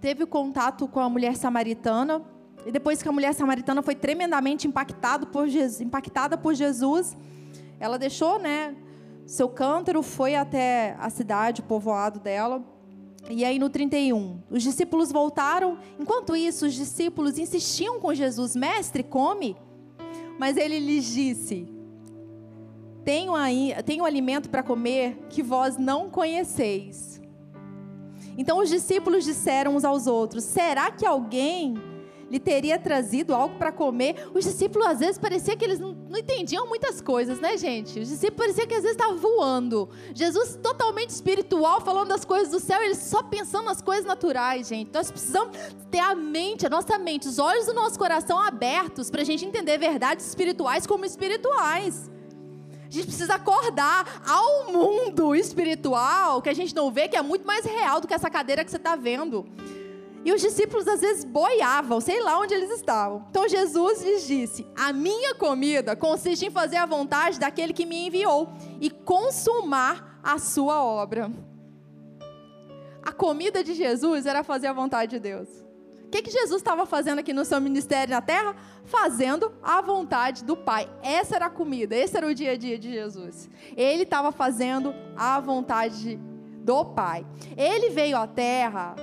teve 0.01 0.25
contato 0.25 0.85
com 0.89 0.99
a 0.99 1.09
mulher 1.09 1.37
samaritana 1.37 2.21
e 2.65 2.71
depois 2.71 3.01
que 3.01 3.09
a 3.09 3.11
mulher 3.11 3.33
samaritana 3.33 3.81
foi 3.81 3.95
tremendamente 3.95 4.67
impactado 4.67 5.27
por 5.27 5.47
Jesus, 5.47 5.81
impactada 5.81 6.37
por 6.37 6.53
Jesus, 6.53 7.15
ela 7.79 7.97
deixou, 7.97 8.39
né, 8.39 8.75
seu 9.25 9.49
cântaro, 9.49 10.01
foi 10.01 10.35
até 10.35 10.95
a 10.99 11.09
cidade, 11.09 11.61
o 11.61 11.63
povoado 11.63 12.19
dela, 12.19 12.63
E 13.29 13.45
aí 13.45 13.57
no 13.57 13.69
31, 13.69 14.41
os 14.51 14.61
discípulos 14.61 15.09
voltaram. 15.09 15.77
Enquanto 15.97 16.35
isso, 16.35 16.65
os 16.65 16.73
discípulos 16.73 17.37
insistiam 17.37 17.97
com 17.97 18.13
Jesus: 18.13 18.53
Mestre, 18.53 19.01
come. 19.01 19.55
Mas 20.37 20.57
ele 20.57 20.77
lhes 20.77 21.05
disse: 21.05 21.65
Tenho, 23.05 23.33
aí, 23.33 23.73
tenho 23.85 24.03
alimento 24.03 24.49
para 24.49 24.61
comer 24.61 25.25
que 25.29 25.41
vós 25.41 25.77
não 25.77 26.09
conheceis. 26.09 27.21
Então 28.37 28.59
os 28.59 28.69
discípulos 28.69 29.23
disseram 29.23 29.75
uns 29.77 29.85
aos 29.85 30.05
outros: 30.05 30.43
Será 30.43 30.91
que 30.91 31.05
alguém 31.05 31.75
lhe 32.29 32.39
teria 32.39 32.79
trazido 32.79 33.33
algo 33.33 33.55
para 33.57 33.71
comer. 33.71 34.29
Os 34.33 34.43
discípulos, 34.43 34.87
às 34.87 34.99
vezes, 34.99 35.17
parecia 35.17 35.55
que 35.55 35.63
eles 35.63 35.79
não, 35.79 35.93
não, 35.93 36.17
entendiam 36.17 36.67
muitas 36.67 37.01
coisas, 37.01 37.39
né, 37.39 37.57
gente? 37.57 37.99
Os 37.99 38.09
discípulos 38.09 38.37
parecia 38.37 38.67
que 38.67 38.73
às 38.73 38.81
vezes 38.81 38.97
estavam 38.97 39.17
voando. 39.17 39.89
Jesus, 40.13 40.57
totalmente 40.61 41.09
espiritual, 41.09 41.81
falando 41.81 42.09
das 42.09 42.25
coisas 42.25 42.49
do 42.49 42.59
céu, 42.59 42.81
eles 42.81 42.97
só 42.97 43.23
pensando 43.23 43.65
nas 43.65 43.81
coisas 43.81 44.05
naturais, 44.05 44.67
gente. 44.67 44.91
Nós 44.93 45.11
precisamos 45.11 45.57
ter 45.89 45.99
a 45.99 46.15
mente, 46.15 46.65
a 46.65 46.69
nossa 46.69 46.97
mente, 46.97 47.27
os 47.27 47.39
olhos 47.39 47.65
do 47.65 47.73
nosso 47.73 47.97
coração 47.97 48.39
abertos 48.39 49.09
para 49.09 49.21
a 49.21 49.25
gente 49.25 49.45
entender 49.45 49.77
verdades 49.77 50.27
espirituais 50.27 50.87
como 50.87 51.05
espirituais. 51.05 52.09
A 52.93 52.95
gente 52.95 53.07
precisa 53.07 53.33
acordar 53.33 54.21
ao 54.23 54.71
mundo 54.71 55.35
espiritual 55.35 56.43
que 56.43 56.49
a 56.49 56.53
gente 56.53 56.75
não 56.75 56.91
vê, 56.91 57.07
que 57.07 57.17
é 57.17 57.23
muito 57.23 57.43
mais 57.43 57.65
real 57.65 57.99
do 57.99 58.07
que 58.07 58.13
essa 58.13 58.29
cadeira 58.29 58.63
que 58.63 58.69
você 58.69 58.77
está 58.77 58.95
vendo. 58.95 59.47
E 60.25 60.31
os 60.31 60.41
discípulos 60.41 60.87
às 60.87 61.01
vezes 61.01 61.25
boiavam, 61.25 61.99
sei 61.99 62.21
lá 62.21 62.39
onde 62.39 62.53
eles 62.53 62.71
estavam. 62.71 63.25
Então 63.29 63.47
Jesus 63.47 64.01
lhes 64.01 64.25
disse: 64.25 64.65
A 64.75 64.93
minha 64.93 65.35
comida 65.35 65.95
consiste 65.95 66.45
em 66.45 66.51
fazer 66.51 66.77
a 66.77 66.85
vontade 66.85 67.39
daquele 67.39 67.73
que 67.73 67.85
me 67.85 68.07
enviou 68.07 68.49
e 68.79 68.89
consumar 68.89 70.19
a 70.23 70.39
sua 70.39 70.83
obra. 70.83 71.29
A 73.03 73.11
comida 73.11 73.63
de 73.63 73.73
Jesus 73.73 74.25
era 74.25 74.43
fazer 74.43 74.67
a 74.67 74.73
vontade 74.73 75.11
de 75.11 75.19
Deus. 75.19 75.49
O 76.05 76.09
que, 76.09 76.21
que 76.21 76.31
Jesus 76.31 76.61
estava 76.61 76.85
fazendo 76.85 77.19
aqui 77.19 77.33
no 77.33 77.43
seu 77.43 77.59
ministério 77.59 78.13
na 78.13 78.21
terra? 78.21 78.55
Fazendo 78.85 79.51
a 79.61 79.81
vontade 79.81 80.43
do 80.45 80.55
Pai. 80.55 80.87
Essa 81.01 81.35
era 81.35 81.47
a 81.47 81.49
comida, 81.49 81.95
esse 81.95 82.15
era 82.15 82.27
o 82.27 82.35
dia 82.35 82.51
a 82.51 82.57
dia 82.57 82.77
de 82.77 82.91
Jesus. 82.91 83.49
Ele 83.75 84.03
estava 84.03 84.31
fazendo 84.31 84.93
a 85.17 85.39
vontade 85.39 86.17
do 86.63 86.85
Pai. 86.85 87.25
Ele 87.57 87.89
veio 87.89 88.15
à 88.15 88.27
terra 88.27 88.95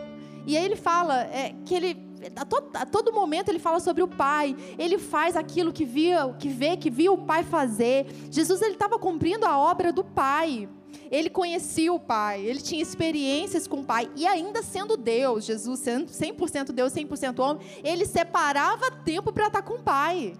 e 0.46 0.57
aí 0.57 0.64
ele 0.64 0.76
fala 0.76 1.22
é, 1.24 1.55
que 1.64 1.74
ele 1.74 2.11
a 2.37 2.44
todo, 2.44 2.76
a 2.76 2.85
todo, 2.85 3.12
momento 3.12 3.48
ele 3.48 3.59
fala 3.59 3.81
sobre 3.81 4.03
o 4.03 4.09
pai. 4.09 4.55
Ele 4.79 4.98
faz 4.98 5.37
aquilo 5.37 5.72
que 5.72 5.85
via, 5.85 6.35
que 6.38 6.48
vê, 6.48 6.76
que 6.76 6.90
viu 6.90 7.14
o 7.14 7.18
pai 7.18 7.42
fazer. 7.42 8.07
Jesus 8.31 8.61
ele 8.61 8.74
estava 8.74 8.98
cumprindo 8.98 9.46
a 9.46 9.59
obra 9.59 9.92
do 9.92 10.05
pai. 10.05 10.68
Ele 11.11 11.31
conhecia 11.31 11.92
o 11.92 11.98
pai, 11.98 12.44
ele 12.44 12.61
tinha 12.61 12.81
experiências 12.81 13.66
com 13.66 13.81
o 13.81 13.85
pai 13.85 14.09
e 14.14 14.26
ainda 14.26 14.62
sendo 14.62 14.96
Deus, 14.96 15.44
Jesus 15.44 15.81
sendo 15.81 16.07
100% 16.07 16.72
Deus, 16.72 16.92
100% 16.92 17.38
homem, 17.40 17.66
ele 17.83 18.07
separava 18.07 18.90
tempo 19.05 19.33
para 19.33 19.48
estar 19.48 19.62
com 19.62 19.74
o 19.74 19.83
pai. 19.83 20.35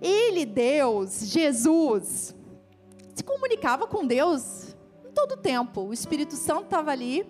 Ele, 0.00 0.44
Deus, 0.44 1.26
Jesus, 1.26 2.34
se 3.14 3.24
comunicava 3.24 3.86
com 3.86 4.04
Deus 4.04 4.76
em 5.08 5.12
todo 5.12 5.32
o 5.32 5.36
tempo. 5.36 5.82
O 5.82 5.92
Espírito 5.92 6.34
Santo 6.34 6.64
estava 6.64 6.90
ali 6.90 7.24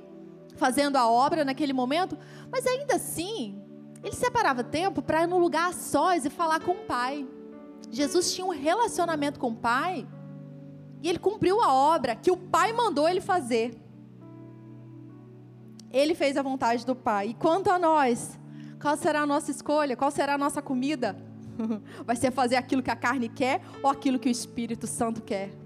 fazendo 0.57 0.97
a 0.97 1.09
obra 1.09 1.45
naquele 1.45 1.73
momento, 1.73 2.19
mas 2.51 2.66
ainda 2.66 2.97
assim, 2.97 3.61
ele 4.03 4.14
separava 4.14 4.64
tempo 4.64 5.03
para 5.03 5.23
ir 5.23 5.27
num 5.27 5.38
lugar 5.38 5.71
a 5.71 5.73
sós 5.73 6.25
e 6.25 6.31
falar 6.31 6.61
com 6.61 6.73
o 6.73 6.85
Pai. 6.87 7.27
Jesus 7.90 8.35
tinha 8.35 8.47
um 8.47 8.51
relacionamento 8.51 9.38
com 9.38 9.49
o 9.49 9.57
Pai 9.57 10.07
e 11.03 11.09
ele 11.09 11.19
cumpriu 11.19 11.61
a 11.62 11.73
obra 11.73 12.16
que 12.16 12.31
o 12.31 12.37
Pai 12.37 12.73
mandou 12.73 13.09
ele 13.09 13.21
fazer. 13.21 13.75
Ele 15.92 16.14
fez 16.14 16.37
a 16.37 16.42
vontade 16.42 16.85
do 16.85 16.95
Pai. 16.95 17.29
E 17.29 17.35
quanto 17.35 17.71
a 17.71 17.79
nós, 17.79 18.38
qual 18.81 18.97
será 18.97 19.23
a 19.23 19.27
nossa 19.27 19.51
escolha? 19.51 19.97
Qual 19.97 20.11
será 20.11 20.35
a 20.35 20.38
nossa 20.38 20.61
comida? 20.61 21.16
Vai 22.05 22.16
ser 22.16 22.31
fazer 22.31 22.57
aquilo 22.57 22.83
que 22.83 22.90
a 22.90 22.97
carne 22.97 23.29
quer 23.29 23.62
ou 23.83 23.90
aquilo 23.90 24.19
que 24.19 24.29
o 24.29 24.31
Espírito 24.31 24.87
Santo 24.87 25.23
quer? 25.23 25.65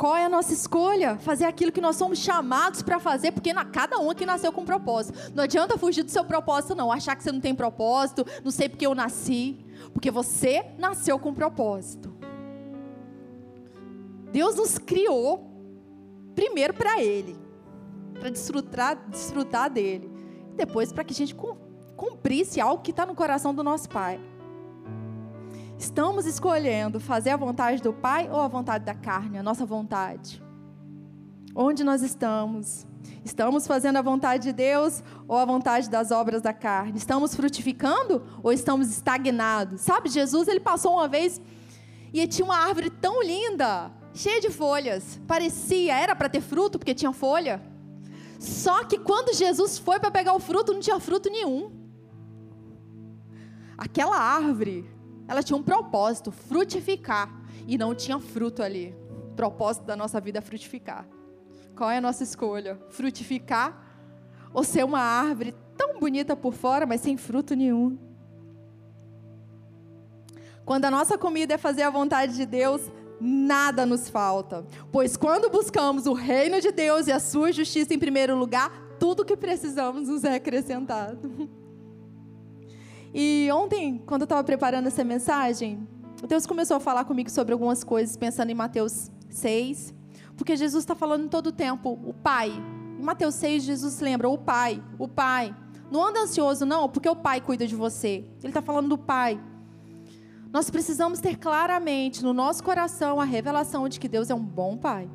Qual 0.00 0.16
é 0.16 0.24
a 0.24 0.30
nossa 0.30 0.54
escolha? 0.54 1.18
Fazer 1.18 1.44
aquilo 1.44 1.70
que 1.70 1.78
nós 1.78 1.94
somos 1.94 2.20
chamados 2.20 2.80
para 2.80 2.98
fazer, 2.98 3.32
porque 3.32 3.52
na, 3.52 3.66
cada 3.66 3.98
um 3.98 4.08
aqui 4.08 4.24
nasceu 4.24 4.50
com 4.50 4.62
um 4.62 4.64
propósito. 4.64 5.30
Não 5.34 5.44
adianta 5.44 5.76
fugir 5.76 6.02
do 6.02 6.10
seu 6.10 6.24
propósito, 6.24 6.74
não. 6.74 6.90
Achar 6.90 7.14
que 7.14 7.22
você 7.22 7.30
não 7.30 7.38
tem 7.38 7.54
propósito, 7.54 8.24
não 8.42 8.50
sei 8.50 8.66
porque 8.66 8.86
eu 8.86 8.94
nasci. 8.94 9.62
Porque 9.92 10.10
você 10.10 10.64
nasceu 10.78 11.18
com 11.18 11.28
um 11.28 11.34
propósito. 11.34 12.16
Deus 14.32 14.56
nos 14.56 14.78
criou 14.78 15.52
primeiro 16.34 16.72
para 16.72 17.02
Ele, 17.02 17.36
para 18.18 18.30
desfrutar, 18.30 18.96
desfrutar 19.10 19.68
dele. 19.68 20.10
Depois 20.56 20.94
para 20.94 21.04
que 21.04 21.12
a 21.12 21.16
gente 21.16 21.36
cumprisse 21.94 22.58
algo 22.58 22.82
que 22.82 22.90
está 22.90 23.04
no 23.04 23.14
coração 23.14 23.54
do 23.54 23.62
nosso 23.62 23.86
Pai. 23.90 24.18
Estamos 25.80 26.26
escolhendo 26.26 27.00
fazer 27.00 27.30
a 27.30 27.38
vontade 27.38 27.82
do 27.82 27.90
Pai 27.90 28.28
ou 28.30 28.38
a 28.38 28.48
vontade 28.48 28.84
da 28.84 28.94
carne, 28.94 29.38
a 29.38 29.42
nossa 29.42 29.64
vontade? 29.64 30.42
Onde 31.56 31.82
nós 31.82 32.02
estamos? 32.02 32.86
Estamos 33.24 33.66
fazendo 33.66 33.96
a 33.96 34.02
vontade 34.02 34.42
de 34.42 34.52
Deus 34.52 35.02
ou 35.26 35.38
a 35.38 35.44
vontade 35.46 35.88
das 35.88 36.10
obras 36.10 36.42
da 36.42 36.52
carne? 36.52 36.98
Estamos 36.98 37.34
frutificando 37.34 38.22
ou 38.42 38.52
estamos 38.52 38.90
estagnados? 38.90 39.80
Sabe, 39.80 40.10
Jesus, 40.10 40.48
ele 40.48 40.60
passou 40.60 40.92
uma 40.92 41.08
vez 41.08 41.40
e 42.12 42.26
tinha 42.26 42.44
uma 42.44 42.58
árvore 42.58 42.90
tão 42.90 43.22
linda, 43.22 43.90
cheia 44.12 44.38
de 44.38 44.50
folhas. 44.50 45.18
Parecia, 45.26 45.96
era 45.96 46.14
para 46.14 46.28
ter 46.28 46.42
fruto 46.42 46.78
porque 46.78 46.94
tinha 46.94 47.10
folha. 47.10 47.58
Só 48.38 48.84
que 48.84 48.98
quando 48.98 49.34
Jesus 49.34 49.78
foi 49.78 49.98
para 49.98 50.10
pegar 50.10 50.34
o 50.34 50.40
fruto, 50.40 50.74
não 50.74 50.80
tinha 50.80 51.00
fruto 51.00 51.30
nenhum. 51.30 51.72
Aquela 53.78 54.18
árvore 54.18 54.99
ela 55.30 55.44
tinha 55.44 55.56
um 55.56 55.62
propósito, 55.62 56.32
frutificar, 56.32 57.32
e 57.64 57.78
não 57.78 57.94
tinha 57.94 58.18
fruto 58.18 58.64
ali. 58.64 58.92
O 59.30 59.34
propósito 59.36 59.84
da 59.84 59.94
nossa 59.94 60.20
vida 60.20 60.38
é 60.38 60.40
frutificar. 60.40 61.06
Qual 61.76 61.88
é 61.88 61.98
a 61.98 62.00
nossa 62.00 62.24
escolha? 62.24 62.76
Frutificar 62.88 63.80
ou 64.52 64.64
ser 64.64 64.84
uma 64.84 64.98
árvore 64.98 65.54
tão 65.76 66.00
bonita 66.00 66.34
por 66.34 66.52
fora, 66.52 66.84
mas 66.84 67.00
sem 67.00 67.16
fruto 67.16 67.54
nenhum? 67.54 67.96
Quando 70.64 70.86
a 70.86 70.90
nossa 70.90 71.16
comida 71.16 71.54
é 71.54 71.58
fazer 71.58 71.82
a 71.82 71.90
vontade 71.90 72.34
de 72.34 72.44
Deus, 72.44 72.82
nada 73.20 73.86
nos 73.86 74.08
falta. 74.08 74.66
Pois 74.90 75.16
quando 75.16 75.48
buscamos 75.48 76.06
o 76.06 76.12
reino 76.12 76.60
de 76.60 76.72
Deus 76.72 77.06
e 77.06 77.12
a 77.12 77.20
sua 77.20 77.52
justiça 77.52 77.94
em 77.94 78.00
primeiro 78.00 78.36
lugar, 78.36 78.96
tudo 78.98 79.24
que 79.24 79.36
precisamos 79.36 80.08
nos 80.08 80.24
é 80.24 80.34
acrescentado. 80.34 81.48
E 83.12 83.48
ontem, 83.52 84.00
quando 84.06 84.22
eu 84.22 84.24
estava 84.24 84.44
preparando 84.44 84.86
essa 84.86 85.02
mensagem, 85.02 85.86
Deus 86.28 86.46
começou 86.46 86.76
a 86.76 86.80
falar 86.80 87.04
comigo 87.04 87.30
sobre 87.30 87.52
algumas 87.52 87.82
coisas, 87.82 88.16
pensando 88.16 88.50
em 88.50 88.54
Mateus 88.54 89.10
6, 89.28 89.94
porque 90.36 90.56
Jesus 90.56 90.84
está 90.84 90.94
falando 90.94 91.28
todo 91.28 91.48
o 91.48 91.52
tempo, 91.52 91.98
o 92.04 92.14
Pai. 92.14 92.50
Em 92.98 93.02
Mateus 93.02 93.34
6, 93.36 93.64
Jesus 93.64 94.00
lembra, 94.00 94.28
o 94.28 94.38
Pai, 94.38 94.82
o 94.98 95.08
Pai. 95.08 95.54
Não 95.90 96.06
anda 96.06 96.20
ansioso, 96.20 96.64
não, 96.64 96.88
porque 96.88 97.08
o 97.08 97.16
Pai 97.16 97.40
cuida 97.40 97.66
de 97.66 97.74
você. 97.74 98.24
Ele 98.38 98.48
está 98.48 98.62
falando 98.62 98.88
do 98.88 98.98
Pai. 98.98 99.40
Nós 100.52 100.70
precisamos 100.70 101.20
ter 101.20 101.36
claramente 101.36 102.22
no 102.22 102.32
nosso 102.32 102.62
coração 102.62 103.20
a 103.20 103.24
revelação 103.24 103.88
de 103.88 103.98
que 103.98 104.08
Deus 104.08 104.30
é 104.30 104.34
um 104.34 104.44
bom 104.44 104.76
Pai. 104.76 105.10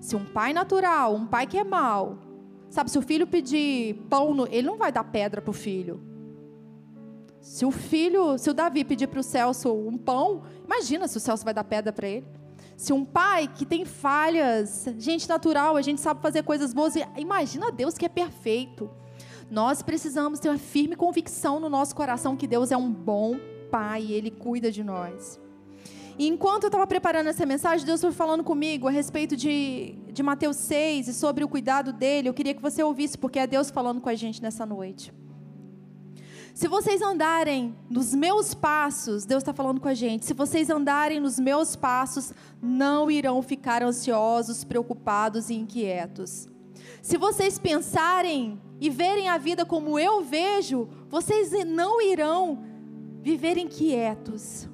Se 0.00 0.16
um 0.16 0.24
pai 0.24 0.52
natural, 0.52 1.14
um 1.14 1.26
pai 1.26 1.46
que 1.46 1.58
é 1.58 1.64
mau, 1.64 2.18
sabe, 2.70 2.90
se 2.90 2.98
o 2.98 3.02
filho 3.02 3.26
pedir 3.26 3.94
pão, 4.08 4.46
ele 4.50 4.66
não 4.66 4.76
vai 4.76 4.92
dar 4.92 5.04
pedra 5.04 5.40
para 5.40 5.50
o 5.50 5.54
filho. 5.54 6.11
Se 7.42 7.66
o 7.66 7.72
filho, 7.72 8.38
se 8.38 8.48
o 8.48 8.54
Davi 8.54 8.84
pedir 8.84 9.08
para 9.08 9.18
o 9.18 9.22
Celso 9.22 9.74
um 9.74 9.98
pão, 9.98 10.44
imagina 10.64 11.08
se 11.08 11.16
o 11.16 11.20
Celso 11.20 11.44
vai 11.44 11.52
dar 11.52 11.64
pedra 11.64 11.92
para 11.92 12.06
ele. 12.06 12.24
Se 12.76 12.92
um 12.92 13.04
pai 13.04 13.48
que 13.48 13.66
tem 13.66 13.84
falhas, 13.84 14.86
gente 14.96 15.28
natural, 15.28 15.76
a 15.76 15.82
gente 15.82 16.00
sabe 16.00 16.22
fazer 16.22 16.44
coisas 16.44 16.72
boas, 16.72 16.94
imagina 17.16 17.72
Deus 17.72 17.98
que 17.98 18.06
é 18.06 18.08
perfeito. 18.08 18.88
Nós 19.50 19.82
precisamos 19.82 20.38
ter 20.38 20.50
uma 20.50 20.58
firme 20.58 20.94
convicção 20.94 21.58
no 21.58 21.68
nosso 21.68 21.96
coração 21.96 22.36
que 22.36 22.46
Deus 22.46 22.70
é 22.70 22.76
um 22.76 22.90
bom 22.90 23.36
pai, 23.72 24.02
e 24.02 24.12
ele 24.12 24.30
cuida 24.30 24.70
de 24.70 24.84
nós. 24.84 25.40
E 26.16 26.28
enquanto 26.28 26.64
eu 26.64 26.68
estava 26.68 26.86
preparando 26.86 27.26
essa 27.26 27.44
mensagem, 27.44 27.84
Deus 27.84 28.00
foi 28.00 28.12
falando 28.12 28.44
comigo 28.44 28.86
a 28.86 28.90
respeito 28.90 29.36
de, 29.36 29.96
de 30.12 30.22
Mateus 30.22 30.58
6 30.58 31.08
e 31.08 31.12
sobre 31.12 31.42
o 31.42 31.48
cuidado 31.48 31.92
dele. 31.92 32.28
Eu 32.28 32.34
queria 32.34 32.54
que 32.54 32.62
você 32.62 32.84
ouvisse, 32.84 33.18
porque 33.18 33.40
é 33.40 33.46
Deus 33.48 33.68
falando 33.68 34.00
com 34.00 34.08
a 34.08 34.14
gente 34.14 34.40
nessa 34.40 34.64
noite. 34.64 35.12
Se 36.54 36.68
vocês 36.68 37.00
andarem 37.00 37.74
nos 37.88 38.14
meus 38.14 38.52
passos, 38.52 39.24
Deus 39.24 39.42
está 39.42 39.54
falando 39.54 39.80
com 39.80 39.88
a 39.88 39.94
gente. 39.94 40.26
Se 40.26 40.34
vocês 40.34 40.68
andarem 40.68 41.18
nos 41.18 41.38
meus 41.38 41.74
passos, 41.74 42.32
não 42.60 43.10
irão 43.10 43.40
ficar 43.42 43.82
ansiosos, 43.82 44.62
preocupados 44.62 45.48
e 45.48 45.54
inquietos. 45.54 46.46
Se 47.00 47.16
vocês 47.16 47.58
pensarem 47.58 48.60
e 48.78 48.90
verem 48.90 49.28
a 49.28 49.38
vida 49.38 49.64
como 49.64 49.98
eu 49.98 50.22
vejo, 50.22 50.88
vocês 51.08 51.52
não 51.64 52.02
irão 52.02 52.62
viver 53.22 53.56
inquietos. 53.56 54.68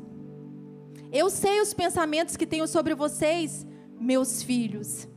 Eu 1.13 1.31
sei 1.31 1.61
os 1.61 1.73
pensamentos 1.73 2.37
que 2.37 2.47
tenho 2.47 2.67
sobre 2.67 2.95
vocês, 2.95 3.67
meus 3.99 4.43
filhos. 4.43 5.09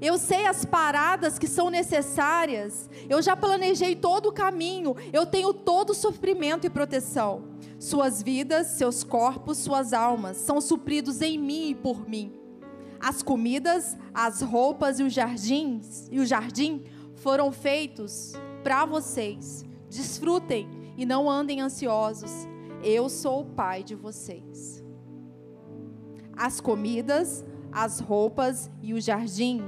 Eu 0.00 0.16
sei 0.16 0.46
as 0.46 0.64
paradas 0.64 1.38
que 1.38 1.48
são 1.48 1.70
necessárias. 1.70 2.88
Eu 3.08 3.20
já 3.20 3.36
planejei 3.36 3.96
todo 3.96 4.28
o 4.28 4.32
caminho. 4.32 4.94
Eu 5.12 5.26
tenho 5.26 5.52
todo 5.52 5.90
o 5.90 5.94
sofrimento 5.94 6.66
e 6.66 6.70
proteção. 6.70 7.44
Suas 7.78 8.22
vidas, 8.22 8.68
seus 8.68 9.02
corpos, 9.02 9.58
suas 9.58 9.92
almas 9.92 10.36
são 10.36 10.60
supridos 10.60 11.20
em 11.20 11.38
mim 11.38 11.70
e 11.70 11.74
por 11.74 12.08
mim. 12.08 12.32
As 13.00 13.22
comidas, 13.22 13.96
as 14.12 14.40
roupas 14.40 14.98
e 14.98 15.04
os 15.04 15.12
jardins 15.12 16.08
e 16.10 16.18
o 16.18 16.26
jardim 16.26 16.84
foram 17.16 17.52
feitos 17.52 18.34
para 18.62 18.84
vocês. 18.84 19.64
Desfrutem 19.88 20.68
e 20.96 21.06
não 21.06 21.30
andem 21.30 21.60
ansiosos. 21.60 22.32
Eu 22.82 23.08
sou 23.08 23.42
o 23.42 23.46
pai 23.46 23.82
de 23.82 23.94
vocês. 23.94 24.84
As 26.36 26.60
comidas, 26.60 27.44
as 27.72 28.00
roupas 28.00 28.70
e 28.82 28.94
o 28.94 29.00
jardim 29.00 29.62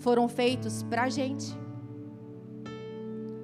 foram 0.00 0.28
feitos 0.28 0.82
para 0.82 1.04
a 1.04 1.08
gente, 1.08 1.46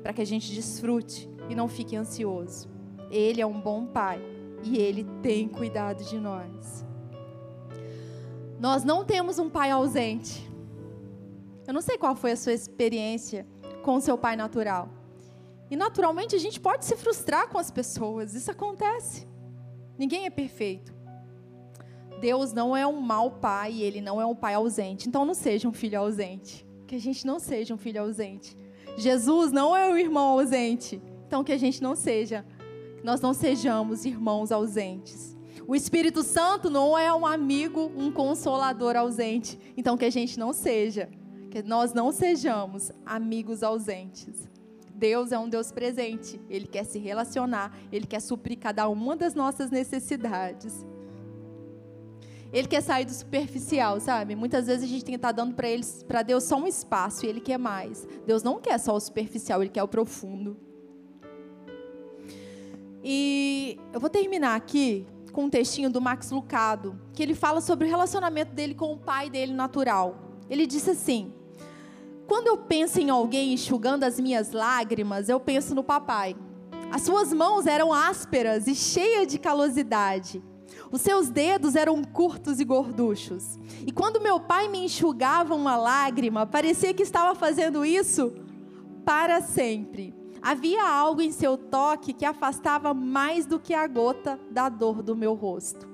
para 0.03 0.13
que 0.13 0.23
a 0.23 0.27
gente 0.27 0.53
desfrute 0.53 1.31
e 1.49 1.55
não 1.55 1.69
fique 1.69 1.95
ansioso. 1.95 2.69
Ele 3.11 3.41
é 3.41 3.47
um 3.47 3.61
bom 3.61 3.87
pai 3.87 4.21
e 4.65 4.79
ele 4.79 5.05
tem 5.23 5.49
cuidado 5.49 6.03
de 6.05 6.19
nós. 6.19 6.85
Nós 8.59 8.83
não 8.83 9.05
temos 9.05 9.39
um 9.39 9.51
pai 9.51 9.71
ausente. 9.71 10.51
Eu 11.67 11.75
não 11.75 11.83
sei 11.83 11.99
qual 11.99 12.17
foi 12.17 12.33
a 12.33 12.37
sua 12.37 12.53
experiência 12.53 13.47
com 13.83 13.97
o 13.97 14.01
seu 14.01 14.17
pai 14.17 14.35
natural. 14.35 14.89
E 15.71 15.77
naturalmente 15.77 16.35
a 16.35 16.39
gente 16.39 16.59
pode 16.59 16.85
se 16.87 16.97
frustrar 16.97 17.49
com 17.49 17.59
as 17.59 17.71
pessoas, 17.71 18.35
isso 18.35 18.51
acontece. 18.51 19.27
Ninguém 19.99 20.25
é 20.25 20.31
perfeito. 20.31 20.96
Deus 22.21 22.53
não 22.53 22.77
é 22.77 22.87
um 22.87 23.01
mau 23.01 23.31
pai, 23.31 23.81
ele 23.81 24.01
não 24.01 24.21
é 24.21 24.27
um 24.27 24.35
pai 24.35 24.55
ausente. 24.55 25.09
Então 25.09 25.25
não 25.25 25.35
seja 25.35 25.69
um 25.69 25.73
filho 25.73 26.01
ausente. 26.01 26.67
Que 26.87 26.97
a 26.97 27.01
gente 27.01 27.27
não 27.27 27.39
seja 27.39 27.75
um 27.75 27.79
filho 27.79 28.01
ausente. 28.03 28.57
Jesus 28.97 29.53
não 29.53 29.77
é 29.77 29.89
um 29.89 29.99
irmão 29.99 30.39
ausente. 30.39 31.01
Então 31.27 31.45
que 31.45 31.53
a 31.53 31.59
gente 31.59 31.83
não 31.83 31.95
seja, 31.95 32.47
nós 33.03 33.21
não 33.21 33.35
sejamos 33.35 34.05
irmãos 34.05 34.51
ausentes. 34.51 35.37
O 35.67 35.75
Espírito 35.75 36.23
Santo 36.23 36.71
não 36.71 36.97
é 36.97 37.13
um 37.13 37.27
amigo, 37.27 37.91
um 37.97 38.11
consolador 38.11 38.97
ausente. 38.97 39.59
Então 39.77 39.97
que 39.97 40.05
a 40.05 40.11
gente 40.11 40.39
não 40.39 40.53
seja, 40.53 41.11
que 41.51 41.63
nós 41.63 41.93
não 41.93 42.13
sejamos 42.13 42.93
amigos 43.05 43.63
ausentes. 43.63 44.49
Deus 44.95 45.31
é 45.31 45.39
um 45.39 45.49
Deus 45.49 45.71
presente. 45.71 46.41
Ele 46.49 46.67
quer 46.67 46.85
se 46.85 46.99
relacionar, 46.99 47.77
ele 47.93 48.07
quer 48.07 48.21
suprir 48.21 48.59
cada 48.59 48.89
uma 48.89 49.15
das 49.15 49.35
nossas 49.35 49.71
necessidades. 49.71 50.87
Ele 52.57 52.67
quer 52.67 52.81
sair 52.81 53.05
do 53.05 53.13
superficial, 53.13 54.01
sabe? 54.01 54.35
Muitas 54.35 54.67
vezes 54.67 54.85
a 54.85 54.87
gente 54.87 55.05
tem 55.05 55.13
que 55.13 55.19
estar 55.19 55.31
dando 55.31 55.55
para 55.55 55.69
eles, 55.69 56.03
para 56.03 56.23
Deus 56.23 56.45
só 56.45 56.57
um 56.57 56.67
espaço 56.67 57.27
e 57.27 57.29
ele 57.29 57.39
quer 57.39 57.59
mais. 57.59 58.09
Deus 58.27 58.43
não 58.43 58.59
quer 58.59 58.79
só 58.79 58.97
o 58.97 58.99
superficial, 58.99 59.63
ele 59.63 59.69
quer 59.69 59.83
o 59.83 59.89
profundo. 59.89 60.57
E 63.05 63.79
eu 63.93 64.01
vou 64.01 64.09
terminar 64.09 64.57
aqui 64.57 65.07
com 65.35 65.45
um 65.45 65.51
textinho 65.51 65.91
do 65.91 66.01
Max 66.01 66.31
Lucado, 66.31 66.99
que 67.13 67.23
ele 67.23 67.35
fala 67.35 67.61
sobre 67.61 67.87
o 67.87 67.91
relacionamento 67.91 68.55
dele 68.55 68.75
com 68.75 68.91
o 68.91 68.97
pai 68.97 69.29
dele 69.29 69.53
natural. 69.53 70.17
Ele 70.49 70.67
disse 70.67 70.89
assim: 70.89 71.35
Quando 72.27 72.47
eu 72.47 72.57
penso 72.57 72.99
em 72.99 73.11
alguém 73.11 73.53
enxugando 73.53 74.05
as 74.05 74.19
minhas 74.19 74.53
lágrimas, 74.53 75.29
eu 75.29 75.39
penso 75.39 75.75
no 75.75 75.85
papai. 75.85 76.35
As 76.91 77.03
suas 77.03 77.35
mãos 77.35 77.67
eram 77.67 77.93
ásperas 77.93 78.67
e 78.67 78.75
cheias 78.75 79.27
de 79.27 79.39
calosidade. 79.39 80.43
Os 80.91 81.01
seus 81.01 81.29
dedos 81.29 81.75
eram 81.75 82.03
curtos 82.03 82.61
e 82.61 82.65
gorduchos. 82.65 83.59
E 83.87 83.93
quando 83.93 84.21
meu 84.21 84.39
pai 84.39 84.69
me 84.69 84.85
enxugava 84.85 85.55
uma 85.55 85.77
lágrima, 85.77 86.47
parecia 86.47 86.95
que 86.95 87.03
estava 87.03 87.35
fazendo 87.35 87.85
isso 87.85 88.33
para 89.05 89.41
sempre. 89.41 90.15
Havia 90.41 90.89
algo 90.89 91.21
em 91.21 91.33
seu 91.33 91.57
toque 91.57 92.13
que 92.13 92.25
afastava 92.25 92.95
mais 92.95 93.47
do 93.47 93.59
que 93.59 93.75
a 93.75 93.87
gota 93.87 94.39
da 94.51 94.69
dor 94.69 95.03
do 95.03 95.17
meu 95.17 95.35
rosto. 95.35 95.89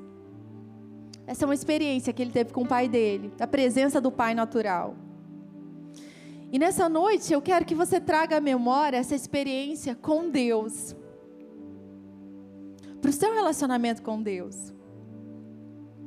Essa 1.27 1.45
é 1.45 1.47
uma 1.47 1.55
experiência 1.55 2.13
que 2.13 2.21
ele 2.21 2.33
teve 2.33 2.53
com 2.53 2.63
o 2.63 2.69
pai 2.69 2.89
dele, 2.89 3.33
a 3.39 3.47
presença 3.47 4.01
do 4.01 4.11
pai 4.11 4.35
natural. 4.35 4.97
E 6.51 6.59
nessa 6.59 6.87
noite 6.89 7.33
eu 7.33 7.41
quero 7.41 7.65
que 7.65 7.75
você 7.75 7.99
traga 7.99 8.37
à 8.37 8.41
memória 8.41 8.99
essa 8.99 9.15
experiência 9.15 9.95
com 9.95 10.29
Deus. 10.29 10.95
Para 13.03 13.11
o 13.11 13.13
seu 13.13 13.35
relacionamento 13.35 14.01
com 14.01 14.23
Deus. 14.23 14.73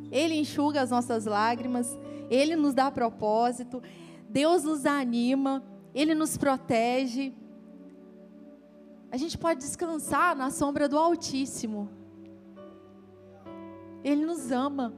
Ele 0.09 0.33
enxuga 0.35 0.81
as 0.81 0.89
nossas 0.89 1.25
lágrimas, 1.25 1.99
Ele 2.29 2.55
nos 2.55 2.73
dá 2.73 2.89
propósito, 2.89 3.83
Deus 4.29 4.63
nos 4.63 4.85
anima, 4.85 5.61
Ele 5.93 6.15
nos 6.15 6.37
protege. 6.37 7.33
A 9.11 9.17
gente 9.17 9.37
pode 9.37 9.59
descansar 9.59 10.37
na 10.37 10.49
sombra 10.49 10.87
do 10.87 10.97
Altíssimo. 10.97 11.89
Ele 14.01 14.25
nos 14.25 14.49
ama. 14.49 14.93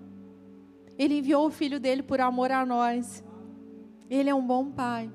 Ele 1.00 1.18
enviou 1.18 1.48
o 1.48 1.52
Filho 1.52 1.80
dele 1.80 2.04
por 2.04 2.22
amor 2.22 2.52
a 2.52 2.64
nós. 2.64 3.24
Ele 4.08 4.30
é 4.30 4.36
um 4.36 4.46
bom 4.46 4.70
Pai. 4.72 5.12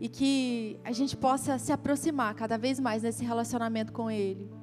E 0.00 0.08
que 0.08 0.80
a 0.82 0.92
gente 0.92 1.14
possa 1.14 1.58
se 1.58 1.72
aproximar 1.72 2.34
cada 2.34 2.56
vez 2.56 2.80
mais 2.80 3.02
nesse 3.02 3.22
relacionamento 3.22 3.92
com 3.92 4.10
Ele. 4.10 4.57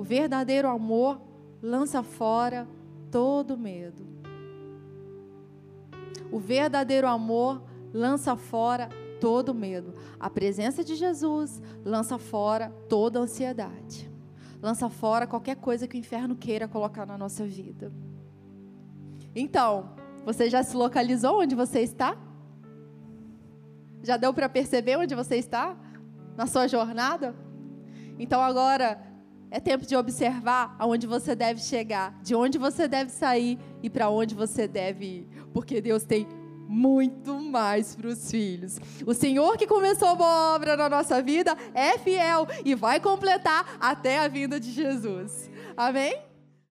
O 0.00 0.02
verdadeiro 0.02 0.66
amor 0.66 1.20
lança 1.62 2.02
fora 2.02 2.66
todo 3.10 3.54
medo. 3.54 4.02
O 6.32 6.38
verdadeiro 6.38 7.06
amor 7.06 7.62
lança 7.92 8.34
fora 8.34 8.88
todo 9.20 9.54
medo. 9.54 9.94
A 10.18 10.30
presença 10.30 10.82
de 10.82 10.94
Jesus 10.94 11.60
lança 11.84 12.16
fora 12.16 12.70
toda 12.88 13.20
ansiedade. 13.20 14.10
Lança 14.62 14.88
fora 14.88 15.26
qualquer 15.26 15.56
coisa 15.56 15.86
que 15.86 15.98
o 15.98 16.00
inferno 16.00 16.34
queira 16.34 16.66
colocar 16.66 17.04
na 17.04 17.18
nossa 17.18 17.44
vida. 17.44 17.92
Então, 19.34 19.90
você 20.24 20.48
já 20.48 20.62
se 20.62 20.74
localizou 20.74 21.40
onde 21.42 21.54
você 21.54 21.80
está? 21.80 22.16
Já 24.02 24.16
deu 24.16 24.32
para 24.32 24.48
perceber 24.48 24.96
onde 24.96 25.14
você 25.14 25.36
está 25.36 25.76
na 26.38 26.46
sua 26.46 26.66
jornada? 26.66 27.34
Então 28.18 28.40
agora 28.40 29.09
é 29.50 29.58
tempo 29.58 29.84
de 29.84 29.96
observar 29.96 30.76
aonde 30.78 31.06
você 31.06 31.34
deve 31.34 31.60
chegar, 31.60 32.18
de 32.22 32.34
onde 32.34 32.58
você 32.58 32.86
deve 32.86 33.10
sair 33.10 33.58
e 33.82 33.90
para 33.90 34.08
onde 34.08 34.34
você 34.34 34.68
deve 34.68 35.04
ir, 35.04 35.28
porque 35.52 35.80
Deus 35.80 36.04
tem 36.04 36.26
muito 36.68 37.34
mais 37.40 37.96
para 37.96 38.06
os 38.06 38.30
filhos. 38.30 38.78
O 39.04 39.12
Senhor 39.12 39.58
que 39.58 39.66
começou 39.66 40.08
a 40.08 40.14
boa 40.14 40.54
obra 40.54 40.76
na 40.76 40.88
nossa 40.88 41.20
vida 41.20 41.56
é 41.74 41.98
fiel 41.98 42.46
e 42.64 42.76
vai 42.76 43.00
completar 43.00 43.76
até 43.80 44.20
a 44.20 44.28
vinda 44.28 44.60
de 44.60 44.70
Jesus. 44.70 45.50
Amém? 45.76 46.29